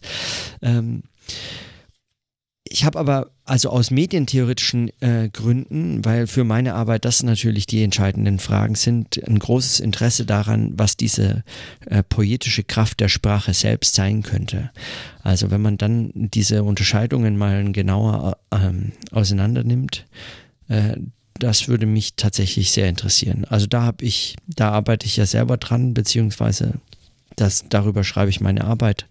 Ähm, 0.62 1.04
ich 2.72 2.86
habe 2.86 2.98
aber 2.98 3.32
also 3.44 3.70
aus 3.70 3.92
medientheoretischen 3.92 4.92
äh, 5.02 5.30
Gründen, 5.30 6.06
weil 6.06 6.26
für 6.26 6.46
meine 6.46 6.74
Arbeit 6.74 7.04
das 7.04 7.22
natürlich 7.22 7.66
die 7.66 7.84
entscheidenden 7.84 8.40
Fragen 8.40 8.76
sind, 8.76 9.22
ein 9.28 9.40
großes 9.40 9.82
Interesse 9.82 10.26
daran, 10.26 10.72
was 10.78 10.96
diese 10.96 11.44
äh, 11.86 12.02
poetische 12.02 12.64
Kraft 12.64 13.02
der 13.02 13.10
Sprache 13.10 13.54
selbst 13.54 13.96
sein 13.96 14.24
könnte. 14.24 14.72
Also 15.22 15.52
wenn 15.52 15.62
man 15.62 15.78
dann 15.78 16.12
diese 16.14 16.64
Unterscheidungen 16.64 17.38
mal 17.38 17.72
genauer 17.74 18.38
ähm, 18.52 18.94
auseinander 19.12 19.64
nimmt, 19.64 20.06
äh, 20.70 20.96
das 21.34 21.68
würde 21.68 21.86
mich 21.86 22.16
tatsächlich 22.16 22.72
sehr 22.72 22.88
interessieren. 22.88 23.46
Also 23.50 23.68
da 23.68 23.82
habe 23.82 24.06
ich, 24.06 24.36
da 24.48 24.72
arbeite 24.72 25.08
ich 25.08 25.18
ja 25.18 25.26
selber 25.26 25.58
dran, 25.58 25.94
beziehungsweise 25.94 26.76
das, 27.36 27.66
darüber 27.68 28.04
schreibe 28.04 28.30
ich 28.30 28.40
meine 28.40 28.64
Arbeit. 28.64 29.08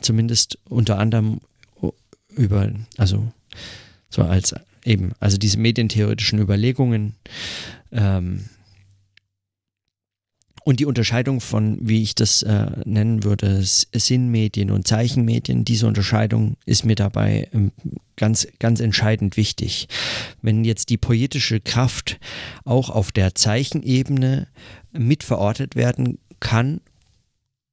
Zumindest 0.00 0.58
unter 0.68 0.98
anderem 0.98 1.40
über, 2.36 2.70
also 2.96 3.32
so 4.08 4.22
als 4.22 4.54
eben, 4.84 5.12
also 5.20 5.36
diese 5.36 5.58
medientheoretischen 5.58 6.38
Überlegungen 6.38 7.14
ähm, 7.92 8.44
und 10.64 10.80
die 10.80 10.86
Unterscheidung 10.86 11.40
von, 11.40 11.78
wie 11.80 12.02
ich 12.02 12.14
das 12.14 12.42
äh, 12.42 12.70
nennen 12.86 13.22
würde, 13.22 13.60
Sinnmedien 13.62 14.70
und 14.70 14.88
Zeichenmedien, 14.88 15.64
diese 15.64 15.86
Unterscheidung 15.86 16.56
ist 16.64 16.86
mir 16.86 16.94
dabei 16.96 17.48
ähm, 17.52 17.70
ganz, 18.16 18.48
ganz 18.58 18.80
entscheidend 18.80 19.36
wichtig. 19.36 19.88
Wenn 20.40 20.64
jetzt 20.64 20.88
die 20.88 20.96
poetische 20.96 21.60
Kraft 21.60 22.18
auch 22.64 22.88
auf 22.88 23.12
der 23.12 23.34
Zeichenebene 23.34 24.48
mitverortet 24.92 25.76
werden 25.76 26.18
kann 26.40 26.80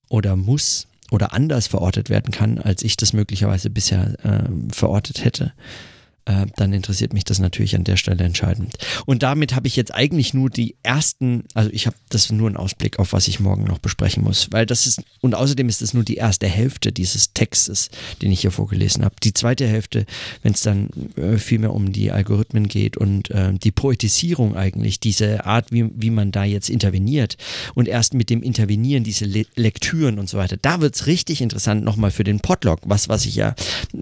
oder 0.09 0.35
muss, 0.35 0.87
oder 1.11 1.33
anders 1.33 1.67
verortet 1.67 2.09
werden 2.09 2.31
kann, 2.31 2.57
als 2.57 2.81
ich 2.81 2.97
das 2.97 3.13
möglicherweise 3.13 3.69
bisher 3.69 4.15
äh, 4.23 4.73
verortet 4.73 5.23
hätte, 5.23 5.53
äh, 6.25 6.45
dann 6.55 6.73
interessiert 6.73 7.13
mich 7.13 7.23
das 7.23 7.39
natürlich 7.39 7.75
an 7.75 7.83
der 7.83 7.97
Stelle 7.97 8.23
entscheidend. 8.23 8.77
Und 9.05 9.23
damit 9.23 9.55
habe 9.55 9.67
ich 9.67 9.75
jetzt 9.75 9.93
eigentlich 9.93 10.33
nur 10.33 10.49
die 10.49 10.75
ersten, 10.83 11.45
also 11.53 11.69
ich 11.73 11.87
habe 11.87 11.95
das 12.09 12.31
nur 12.31 12.49
ein 12.49 12.57
Ausblick 12.57 12.99
auf, 12.99 13.13
was 13.13 13.27
ich 13.27 13.39
morgen 13.39 13.63
noch 13.63 13.79
besprechen 13.79 14.23
muss, 14.23 14.49
weil 14.51 14.65
das 14.65 14.85
ist, 14.85 15.01
und 15.21 15.35
außerdem 15.35 15.67
ist 15.69 15.81
es 15.81 15.93
nur 15.93 16.03
die 16.03 16.15
erste 16.15 16.47
Hälfte 16.47 16.91
dieses 16.91 17.33
Textes, 17.33 17.89
den 18.21 18.31
ich 18.31 18.41
hier 18.41 18.51
vorgelesen 18.51 19.03
habe. 19.03 19.15
Die 19.23 19.33
zweite 19.33 19.67
Hälfte, 19.67 20.05
wenn 20.43 20.53
es 20.53 20.61
dann 20.61 20.89
äh, 21.15 21.37
viel 21.37 21.59
mehr 21.59 21.73
um 21.73 21.91
die 21.91 22.11
Algorithmen 22.11 22.67
geht 22.67 22.97
und 22.97 23.31
äh, 23.31 23.53
die 23.53 23.71
Poetisierung 23.71 24.55
eigentlich, 24.55 24.99
diese 24.99 25.45
Art, 25.45 25.71
wie, 25.71 25.89
wie 25.95 26.11
man 26.11 26.31
da 26.31 26.43
jetzt 26.43 26.69
interveniert 26.69 27.37
und 27.73 27.87
erst 27.87 28.13
mit 28.13 28.29
dem 28.29 28.43
Intervenieren 28.43 29.03
diese 29.03 29.25
Le 29.25 29.45
Lektüren 29.55 30.19
und 30.19 30.29
so 30.29 30.37
weiter, 30.37 30.57
da 30.61 30.81
wird 30.81 30.95
es 30.95 31.07
richtig 31.07 31.41
interessant 31.41 31.83
nochmal 31.83 32.11
für 32.11 32.23
den 32.23 32.39
Podlog, 32.39 32.79
was, 32.85 33.09
was 33.09 33.25
ich 33.25 33.35
ja, 33.35 33.55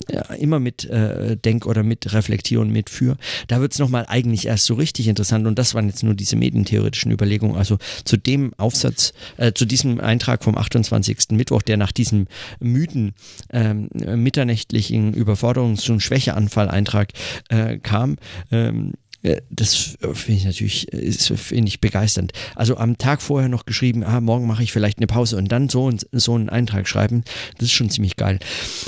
ja 0.10 0.22
immer 0.34 0.60
mit 0.60 0.86
äh, 0.86 1.38
denke 1.38 1.68
oder 1.68 1.84
mit 1.84 2.09
reflektiere 2.14 2.62
und 2.62 2.72
mitführe. 2.72 3.18
Da 3.48 3.62
wird 3.62 3.74
es 3.74 3.80
nochmal 3.80 4.06
eigentlich 4.08 4.48
erst 4.48 4.66
so 4.66 4.74
richtig 4.74 5.08
interessant 5.08 5.48
und 5.48 5.58
das 5.58 5.74
waren 5.74 5.88
jetzt 5.88 6.04
nur 6.04 6.14
diese 6.14 6.36
medientheoretischen 6.36 7.12
Überlegungen. 7.12 7.56
Also 7.56 7.78
zu 8.04 8.18
dem 8.18 8.54
Aufsatz, 8.58 9.14
äh, 9.38 9.54
zu 9.54 9.66
diesem 9.66 10.00
Eintrag 10.00 10.44
vom 10.44 10.58
28. 10.58 11.32
Mittwoch, 11.32 11.62
der 11.62 11.78
nach 11.78 11.92
diesem 11.92 12.28
müden 12.60 13.14
ähm, 13.52 13.90
mitternächtlichen 13.94 15.14
Überforderungs- 15.16 15.90
und 15.90 16.02
Schwächeanfall-Eintrag 16.02 17.14
äh, 17.50 17.78
kam, 17.78 18.18
ähm, 18.52 18.94
äh, 18.94 19.09
das 19.50 19.98
finde 20.14 20.38
ich 20.38 20.46
natürlich 20.46 20.88
finde 20.92 21.68
ich 21.68 21.82
begeisternd. 21.82 22.32
Also 22.56 22.78
am 22.78 22.98
Tag 22.98 23.22
vorher 23.22 23.50
noch 23.50 23.66
geschrieben, 23.66 24.04
ah, 24.04 24.22
morgen 24.22 24.48
mache 24.48 24.64
ich 24.64 24.72
vielleicht 24.72 24.98
eine 24.98 25.08
Pause 25.08 25.36
und 25.36 25.52
dann 25.52 25.68
so, 25.68 25.92
so 26.12 26.36
einen 26.36 26.50
Eintrag 26.50 26.88
schreiben, 26.88 27.24
das 27.58 27.66
ist 27.66 27.74
schon 27.74 27.90
ziemlich 27.90 28.16
geil. 28.16 28.40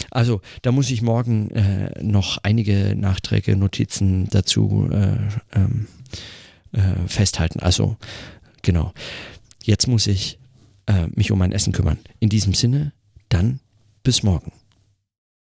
Also 0.10 0.42
da 0.62 0.72
muss 0.72 0.90
ich 0.90 1.02
morgen 1.02 1.52
äh, 1.52 2.02
noch 2.02 2.38
einige 2.44 2.96
Nachträge, 2.96 3.58
Notizen 3.58 4.30
dazu 4.30 4.90
äh, 4.92 5.18
ähm, 5.54 5.88
äh, 6.72 7.08
festhalten. 7.08 7.60
Also 7.60 7.98
genau, 8.62 8.94
jetzt 9.64 9.88
muss 9.88 10.08
ich 10.08 10.40
äh, 10.86 11.08
mich 11.14 11.32
um 11.32 11.40
mein 11.40 11.52
Essen 11.52 11.74
kümmern. 11.74 12.00
In 12.20 12.30
diesem 12.30 12.54
Sinne, 12.54 12.94
dann 13.28 13.60
bis 14.04 14.24
morgen. 14.24 14.54